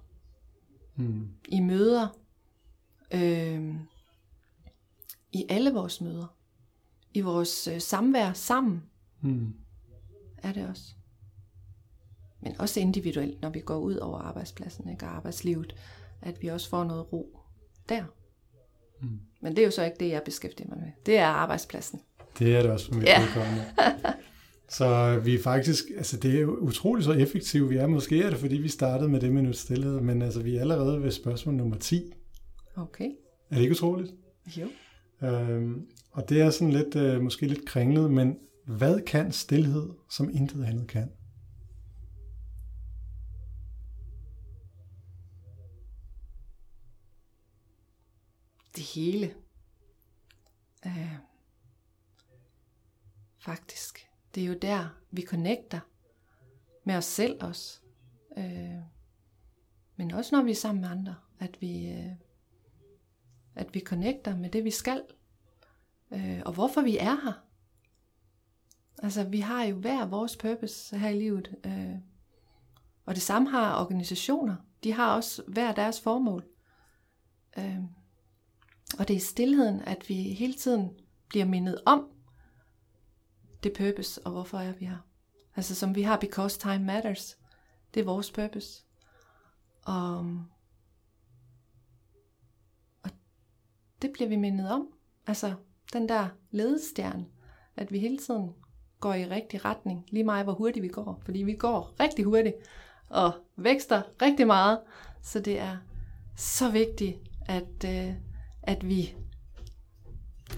Mm. 0.97 1.29
I 1.49 1.61
møder, 1.61 2.09
øh, 3.15 3.75
i 5.33 5.47
alle 5.49 5.73
vores 5.73 6.01
møder, 6.01 6.37
i 7.15 7.21
vores 7.21 7.69
øh, 7.69 7.81
samvær 7.81 8.33
sammen, 8.33 8.83
mm. 9.21 9.55
er 10.39 10.53
det 10.53 10.69
også. 10.69 10.95
Men 12.41 12.61
også 12.61 12.81
individuelt, 12.81 13.43
når 13.43 13.51
vi 13.51 13.61
går 13.61 13.79
ud 13.79 13.97
over 13.97 14.19
arbejdspladsen 14.19 14.89
ikke, 14.89 15.07
og 15.07 15.17
arbejdslivet, 15.17 15.75
at 16.23 16.43
vi 16.43 16.49
også 16.49 16.69
får 16.69 16.85
noget 16.85 17.13
ro 17.13 17.39
der. 17.89 18.05
Mm. 19.03 19.09
Men 19.43 19.57
det 19.57 19.59
er 19.59 19.65
jo 19.65 19.71
så 19.71 19.85
ikke 19.85 19.97
det, 20.01 20.09
jeg 20.09 20.23
beskæftiger 20.25 20.69
mig 20.69 20.79
med. 20.79 20.91
Det 21.07 21.19
er 21.19 21.27
arbejdspladsen. 21.27 22.01
Det 22.39 22.57
er 22.57 22.63
det 22.63 22.71
også 22.71 22.87
for 22.87 22.95
mit 22.95 23.07
ja. 23.07 23.21
Så 24.71 25.21
vi 25.25 25.35
er 25.35 25.43
faktisk, 25.43 25.85
altså 25.97 26.17
det 26.17 26.41
er 26.41 26.47
utroligt 26.47 27.05
så 27.05 27.13
effektivt 27.13 27.71
vi 27.71 27.77
er. 27.77 27.87
Måske 27.87 28.23
er 28.23 28.31
det, 28.31 28.39
fordi 28.39 28.57
vi 28.57 28.69
startede 28.69 29.09
med 29.09 29.21
det 29.21 29.33
minut 29.33 29.57
stillhed, 29.57 30.01
men 30.01 30.23
altså 30.23 30.43
vi 30.43 30.57
er 30.57 30.61
allerede 30.61 31.03
ved 31.03 31.11
spørgsmål 31.11 31.55
nummer 31.55 31.77
10. 31.77 32.13
Okay. 32.77 33.11
Er 33.51 33.55
det 33.55 33.63
ikke 33.63 33.73
utroligt? 33.73 34.13
Jo. 34.57 34.67
Øhm, 35.27 35.87
og 36.13 36.29
det 36.29 36.41
er 36.41 36.51
sådan 36.51 36.73
lidt, 36.73 36.97
øh, 36.97 37.21
måske 37.21 37.47
lidt 37.47 37.67
kringlet, 37.67 38.11
men 38.11 38.37
hvad 38.67 39.01
kan 39.01 39.33
stillhed, 39.33 39.89
som 40.11 40.31
intet 40.33 40.65
andet 40.65 40.87
kan? 40.87 41.11
Det 48.77 48.85
hele. 48.85 49.35
Øh, 50.87 51.17
faktisk. 53.39 54.11
Det 54.35 54.43
er 54.43 54.47
jo 54.47 54.55
der, 54.55 54.89
vi 55.11 55.23
connecter 55.23 55.81
med 56.85 56.95
os 56.95 57.05
selv 57.05 57.45
også. 57.45 57.81
Øh, 58.37 58.79
men 59.97 60.11
også 60.11 60.37
når 60.37 60.43
vi 60.43 60.51
er 60.51 60.55
sammen 60.55 60.81
med 60.81 60.89
andre, 60.89 61.15
at 61.39 61.61
vi, 61.61 61.89
øh, 61.89 62.13
at 63.55 63.75
vi 63.75 63.81
connecter 63.81 64.37
med 64.37 64.51
det, 64.51 64.65
vi 64.65 64.71
skal. 64.71 65.03
Øh, 66.11 66.43
og 66.45 66.53
hvorfor 66.53 66.83
vi 66.83 66.99
er 66.99 67.25
her. 67.25 67.45
Altså, 69.03 69.25
vi 69.25 69.41
har 69.41 69.65
jo 69.65 69.77
hver 69.77 70.07
vores 70.07 70.37
purpose 70.37 70.99
her 70.99 71.09
i 71.09 71.19
livet. 71.19 71.57
Øh, 71.65 71.95
og 73.07 73.15
det 73.15 73.23
samme 73.23 73.51
har 73.51 73.81
organisationer. 73.81 74.57
De 74.85 74.93
har 74.93 75.15
også 75.15 75.43
hver 75.49 75.75
deres 75.75 76.01
formål. 76.01 76.45
Øh, 77.59 77.81
og 78.99 79.09
det 79.09 79.15
er 79.15 79.19
i 79.19 79.21
stillheden, 79.21 79.83
at 79.83 80.09
vi 80.09 80.15
hele 80.15 80.55
tiden 80.55 80.91
bliver 81.29 81.45
mindet 81.45 81.81
om 81.87 82.09
det 83.63 83.73
purpose, 83.73 84.27
og 84.27 84.33
hvorfor 84.33 84.59
er 84.59 84.73
vi 84.73 84.85
her. 84.85 84.99
Altså 85.57 85.75
som 85.75 85.95
vi 85.95 86.03
har 86.03 86.17
Because 86.17 86.61
Time 86.61 86.79
Matters. 86.79 87.39
Det 87.95 88.01
er 88.01 88.05
vores 88.05 88.31
purpose. 88.31 88.85
Og, 89.83 90.19
og 93.03 93.11
det 94.03 94.13
bliver 94.13 94.29
vi 94.29 94.37
mindet 94.37 94.71
om. 94.71 94.89
Altså 95.27 95.55
den 95.93 96.09
der 96.09 96.29
ledestjerne, 96.51 97.27
at 97.77 97.93
vi 97.93 97.99
hele 97.99 98.19
tiden 98.19 98.55
går 99.01 99.15
i 99.15 99.29
rigtig 99.29 99.65
retning, 99.65 100.05
lige 100.09 100.25
meget 100.25 100.47
hvor 100.47 100.53
hurtigt 100.53 100.83
vi 100.83 100.89
går. 100.89 101.23
Fordi 101.25 101.43
vi 101.43 101.55
går 101.55 101.95
rigtig 102.01 102.25
hurtigt 102.25 102.57
og 103.09 103.33
vækster 103.57 104.03
rigtig 104.23 104.47
meget. 104.47 104.81
Så 105.23 105.41
det 105.41 105.59
er 105.59 105.77
så 106.37 106.71
vigtigt, 106.71 107.19
at, 107.47 107.85
øh, 107.85 108.15
at 108.63 108.89
vi 108.89 109.15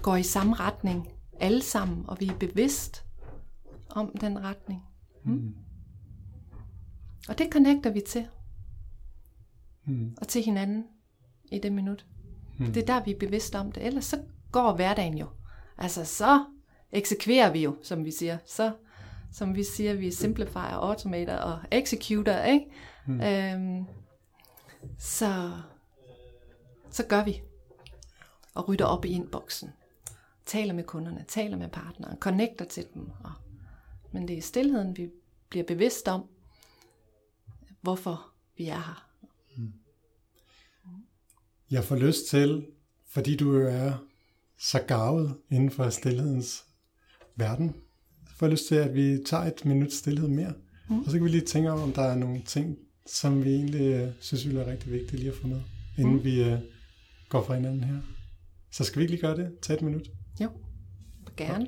går 0.01 0.15
i 0.15 0.23
samme 0.23 0.53
retning 0.53 1.09
alle 1.39 1.61
sammen, 1.61 2.05
og 2.07 2.17
vi 2.19 2.27
er 2.27 2.37
bevidst 2.37 3.05
om 3.89 4.17
den 4.21 4.43
retning. 4.43 4.81
Mm. 5.23 5.33
Mm. 5.33 5.55
Og 7.29 7.37
det 7.37 7.47
connecter 7.51 7.89
vi 7.89 8.01
til. 8.07 8.27
Mm. 9.85 10.15
Og 10.21 10.27
til 10.27 10.43
hinanden 10.43 10.85
i 11.51 11.59
det 11.59 11.71
minut. 11.71 12.05
Mm. 12.59 12.65
Det 12.65 12.81
er 12.81 12.85
der, 12.85 13.03
vi 13.03 13.11
er 13.11 13.19
bevidste 13.19 13.59
om 13.59 13.71
det. 13.71 13.85
Ellers 13.85 14.05
så 14.05 14.21
går 14.51 14.75
hverdagen 14.75 15.17
jo. 15.17 15.27
Altså 15.77 16.05
så 16.05 16.45
eksekverer 16.91 17.51
vi 17.51 17.63
jo, 17.63 17.75
som 17.81 18.05
vi 18.05 18.11
siger. 18.11 18.37
Så, 18.45 18.71
som 19.31 19.55
vi 19.55 19.63
siger, 19.63 19.93
vi 19.93 20.11
simplifier, 20.11 20.63
automater 20.63 21.37
og 21.37 21.59
executor, 21.71 22.37
ikke? 22.37 22.65
Mm. 23.07 23.21
Øhm, 23.21 23.85
så, 24.97 25.51
så 26.89 27.05
gør 27.07 27.23
vi. 27.23 27.41
Og 28.53 28.69
rydder 28.69 28.85
op 28.85 29.05
i 29.05 29.09
inboxen 29.09 29.69
taler 30.45 30.73
med 30.73 30.83
kunderne, 30.83 31.25
taler 31.27 31.57
med 31.57 31.69
partneren, 31.69 32.17
connecter 32.17 32.65
til 32.65 32.85
dem. 32.93 33.09
Og, 33.23 33.31
men 34.11 34.27
det 34.27 34.33
er 34.33 34.37
i 34.37 34.41
stillheden, 34.41 34.97
vi 34.97 35.09
bliver 35.49 35.65
bevidst 35.65 36.07
om, 36.07 36.25
hvorfor 37.81 38.31
vi 38.57 38.67
er 38.67 38.75
her. 38.79 39.09
Mm. 39.57 39.73
Jeg 41.71 41.83
får 41.83 41.95
lyst 41.95 42.27
til, 42.27 42.65
fordi 43.07 43.35
du 43.35 43.57
er 43.57 43.93
så 44.59 44.79
gavet 44.87 45.37
inden 45.51 45.71
for 45.71 45.89
stillhedens 45.89 46.65
verden, 47.35 47.75
jeg 48.25 48.37
får 48.37 48.47
lyst 48.47 48.67
til, 48.67 48.75
at 48.75 48.93
vi 48.93 49.23
tager 49.25 49.43
et 49.43 49.65
minut 49.65 49.93
stillhed 49.93 50.27
mere. 50.27 50.53
Mm. 50.89 50.99
Og 50.99 51.05
så 51.05 51.11
kan 51.11 51.23
vi 51.23 51.29
lige 51.29 51.45
tænke 51.45 51.71
om, 51.71 51.81
om 51.81 51.93
der 51.93 52.01
er 52.01 52.15
nogle 52.15 52.41
ting, 52.41 52.77
som 53.05 53.45
vi 53.45 53.49
egentlig 53.55 54.03
uh, 54.03 54.09
synes 54.19 54.45
ville 54.45 54.59
være 54.59 54.71
rigtig 54.71 54.91
vigtige 54.91 55.19
lige 55.19 55.31
at 55.31 55.37
få 55.37 55.47
med, 55.47 55.61
inden 55.97 56.13
mm. 56.13 56.23
vi 56.23 56.53
uh, 56.53 56.59
går 57.29 57.43
fra 57.43 57.55
hinanden 57.55 57.83
her. 57.83 57.99
Så 58.73 58.83
skal 58.83 58.99
vi 58.99 59.03
ikke 59.03 59.11
lige 59.11 59.21
gøre 59.21 59.37
det? 59.37 59.59
Tag 59.61 59.73
et 59.73 59.81
minut. 59.81 60.11
Jo, 60.41 60.51
gerne. 61.37 61.67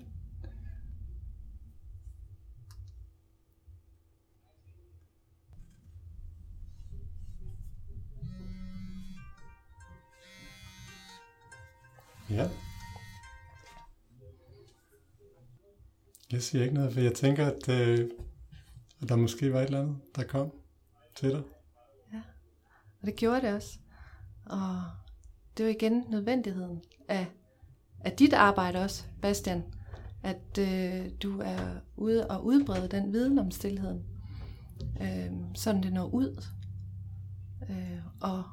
Ja. 12.30 12.50
Jeg 16.32 16.42
siger 16.42 16.64
ikke 16.64 16.76
noget, 16.76 16.94
for 16.94 17.00
jeg 17.00 17.14
tænker, 17.14 17.46
at, 17.46 17.70
øh, 17.70 18.10
at 19.02 19.10
der 19.10 19.16
måske 19.16 19.54
var 19.54 19.60
et 19.60 19.66
eller 19.66 19.82
andet, 19.82 19.98
der 20.16 20.24
kom 20.24 20.52
til 21.16 21.30
dig. 21.30 21.44
Ja, 22.14 22.22
og 23.02 23.08
det 23.08 23.16
gjorde 23.16 23.42
det 23.42 23.54
også. 23.54 23.80
Og 24.46 24.84
det 25.58 25.66
var 25.66 25.72
igen 25.72 26.04
nødvendigheden 26.10 26.82
af 27.08 27.28
af 28.06 28.12
dit 28.12 28.34
arbejde 28.34 28.80
også, 28.80 29.04
Bastian, 29.22 29.64
at 30.24 30.58
øh, 30.60 31.10
du 31.24 31.40
er 31.40 31.76
ude 31.96 32.28
og 32.28 32.46
udbrede 32.46 32.88
den 32.88 33.14
viden 33.14 33.40
om 33.40 33.52
stillheden, 33.52 34.04
øh, 35.02 35.32
sådan 35.56 35.84
det 35.84 35.94
når 35.94 36.06
ud, 36.06 36.44
øh, 37.70 38.00
og 38.22 38.44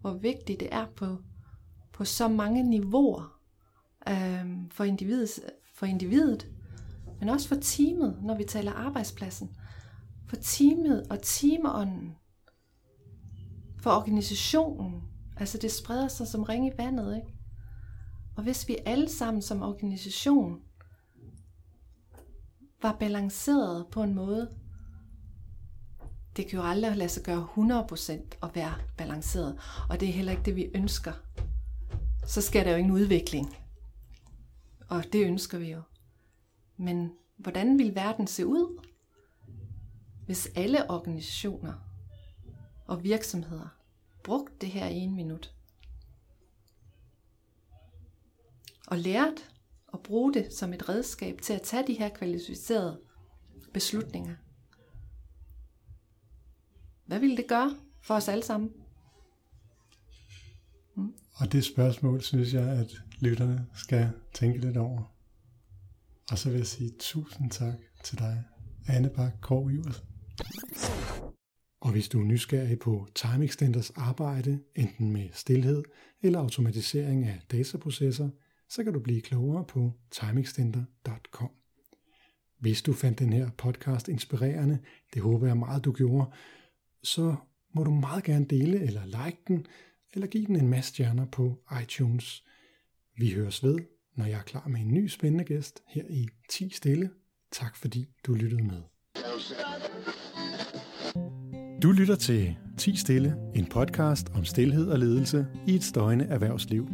hvor 0.00 0.12
vigtigt 0.12 0.60
det 0.60 0.68
er 0.72 0.86
på, 0.96 1.18
på 1.92 2.04
så 2.04 2.28
mange 2.28 2.62
niveauer 2.62 3.40
øh, 4.08 4.46
for, 4.70 4.84
individet, 4.84 5.30
for 5.74 5.86
individet, 5.86 6.48
men 7.20 7.28
også 7.28 7.48
for 7.48 7.56
teamet, 7.60 8.18
når 8.22 8.36
vi 8.36 8.44
taler 8.44 8.72
arbejdspladsen. 8.72 9.50
For 10.28 10.36
teamet 10.36 11.06
og 11.10 11.18
teamånden. 11.22 12.16
For 13.82 13.90
organisationen. 13.90 15.02
Altså 15.36 15.58
det 15.58 15.72
spreder 15.72 16.08
sig 16.08 16.26
som 16.26 16.42
ring 16.42 16.66
i 16.66 16.70
vandet, 16.78 17.16
ikke? 17.16 17.35
Og 18.36 18.42
hvis 18.42 18.68
vi 18.68 18.76
alle 18.86 19.08
sammen 19.08 19.42
som 19.42 19.62
organisation 19.62 20.62
var 22.82 22.96
balanceret 23.00 23.86
på 23.90 24.02
en 24.02 24.14
måde, 24.14 24.50
det 26.36 26.46
kan 26.46 26.58
jo 26.58 26.64
aldrig 26.64 26.96
lade 26.96 27.08
sig 27.08 27.22
gøre 27.22 27.48
100% 27.56 28.12
at 28.42 28.50
være 28.54 28.74
balanceret, 28.96 29.58
og 29.90 30.00
det 30.00 30.08
er 30.08 30.12
heller 30.12 30.32
ikke 30.32 30.44
det, 30.44 30.56
vi 30.56 30.70
ønsker. 30.74 31.12
Så 32.26 32.40
skal 32.40 32.64
der 32.64 32.70
jo 32.70 32.76
ingen 32.76 32.92
udvikling. 32.92 33.56
Og 34.88 35.04
det 35.12 35.26
ønsker 35.26 35.58
vi 35.58 35.72
jo. 35.72 35.82
Men 36.76 37.12
hvordan 37.36 37.78
vil 37.78 37.94
verden 37.94 38.26
se 38.26 38.46
ud, 38.46 38.82
hvis 40.26 40.48
alle 40.54 40.90
organisationer 40.90 41.74
og 42.86 43.04
virksomheder 43.04 43.68
brugte 44.24 44.54
det 44.60 44.68
her 44.68 44.86
i 44.86 44.96
en 44.96 45.14
minut? 45.16 45.55
Og 48.86 48.98
lært 48.98 49.50
at 49.92 50.00
bruge 50.00 50.34
det 50.34 50.52
som 50.52 50.72
et 50.72 50.88
redskab 50.88 51.40
til 51.42 51.52
at 51.52 51.62
tage 51.62 51.86
de 51.86 51.94
her 51.94 52.08
kvalificerede 52.08 53.00
beslutninger. 53.72 54.34
Hvad 57.06 57.18
ville 57.20 57.36
det 57.36 57.46
gøre 57.48 57.76
for 58.02 58.14
os 58.14 58.28
alle 58.28 58.44
sammen? 58.44 58.72
Mm. 60.94 61.14
Og 61.32 61.52
det 61.52 61.64
spørgsmål 61.64 62.22
synes 62.22 62.54
jeg, 62.54 62.68
at 62.68 63.02
lytterne 63.20 63.66
skal 63.74 64.10
tænke 64.34 64.58
lidt 64.58 64.76
over. 64.76 65.16
Og 66.30 66.38
så 66.38 66.50
vil 66.50 66.58
jeg 66.58 66.66
sige 66.66 66.90
tusind 66.98 67.50
tak 67.50 67.74
til 68.04 68.18
dig, 68.18 68.44
Anne 68.88 69.10
Bak 69.10 69.32
Kåre 69.40 69.94
Og 71.80 71.92
hvis 71.92 72.08
du 72.08 72.20
er 72.20 72.24
nysgerrig 72.24 72.78
på 72.78 73.08
Time 73.14 73.44
Extenders 73.44 73.90
arbejde, 73.90 74.60
enten 74.74 75.12
med 75.12 75.28
stillhed 75.32 75.82
eller 76.22 76.38
automatisering 76.38 77.24
af 77.24 77.40
dataprocesser, 77.52 78.28
så 78.68 78.84
kan 78.84 78.92
du 78.92 79.00
blive 79.00 79.20
klogere 79.20 79.64
på 79.64 79.92
timeextender.com. 80.10 81.50
Hvis 82.58 82.82
du 82.82 82.92
fandt 82.92 83.18
den 83.18 83.32
her 83.32 83.50
podcast 83.50 84.08
inspirerende, 84.08 84.78
det 85.14 85.22
håber 85.22 85.46
jeg 85.46 85.56
meget, 85.56 85.84
du 85.84 85.92
gjorde, 85.92 86.30
så 87.02 87.36
må 87.74 87.84
du 87.84 87.90
meget 87.90 88.24
gerne 88.24 88.44
dele 88.44 88.80
eller 88.80 89.04
like 89.04 89.38
den, 89.48 89.66
eller 90.14 90.26
give 90.26 90.46
den 90.46 90.56
en 90.56 90.68
masse 90.68 90.88
stjerner 90.88 91.26
på 91.26 91.62
iTunes. 91.82 92.44
Vi 93.16 93.32
høres 93.32 93.64
ved, 93.64 93.78
når 94.14 94.24
jeg 94.24 94.38
er 94.38 94.42
klar 94.42 94.68
med 94.68 94.80
en 94.80 94.94
ny 94.94 95.08
spændende 95.08 95.44
gæst 95.44 95.82
her 95.86 96.04
i 96.10 96.28
10 96.48 96.70
stille. 96.70 97.10
Tak 97.52 97.76
fordi 97.76 98.08
du 98.26 98.34
lyttede 98.34 98.62
med. 98.62 98.82
Du 101.82 101.92
lytter 101.92 102.16
til 102.16 102.56
10 102.78 102.96
stille, 102.96 103.36
en 103.54 103.66
podcast 103.66 104.28
om 104.34 104.44
stillhed 104.44 104.88
og 104.88 104.98
ledelse 104.98 105.46
i 105.66 105.74
et 105.74 105.84
støjende 105.84 106.24
erhvervsliv. 106.24 106.88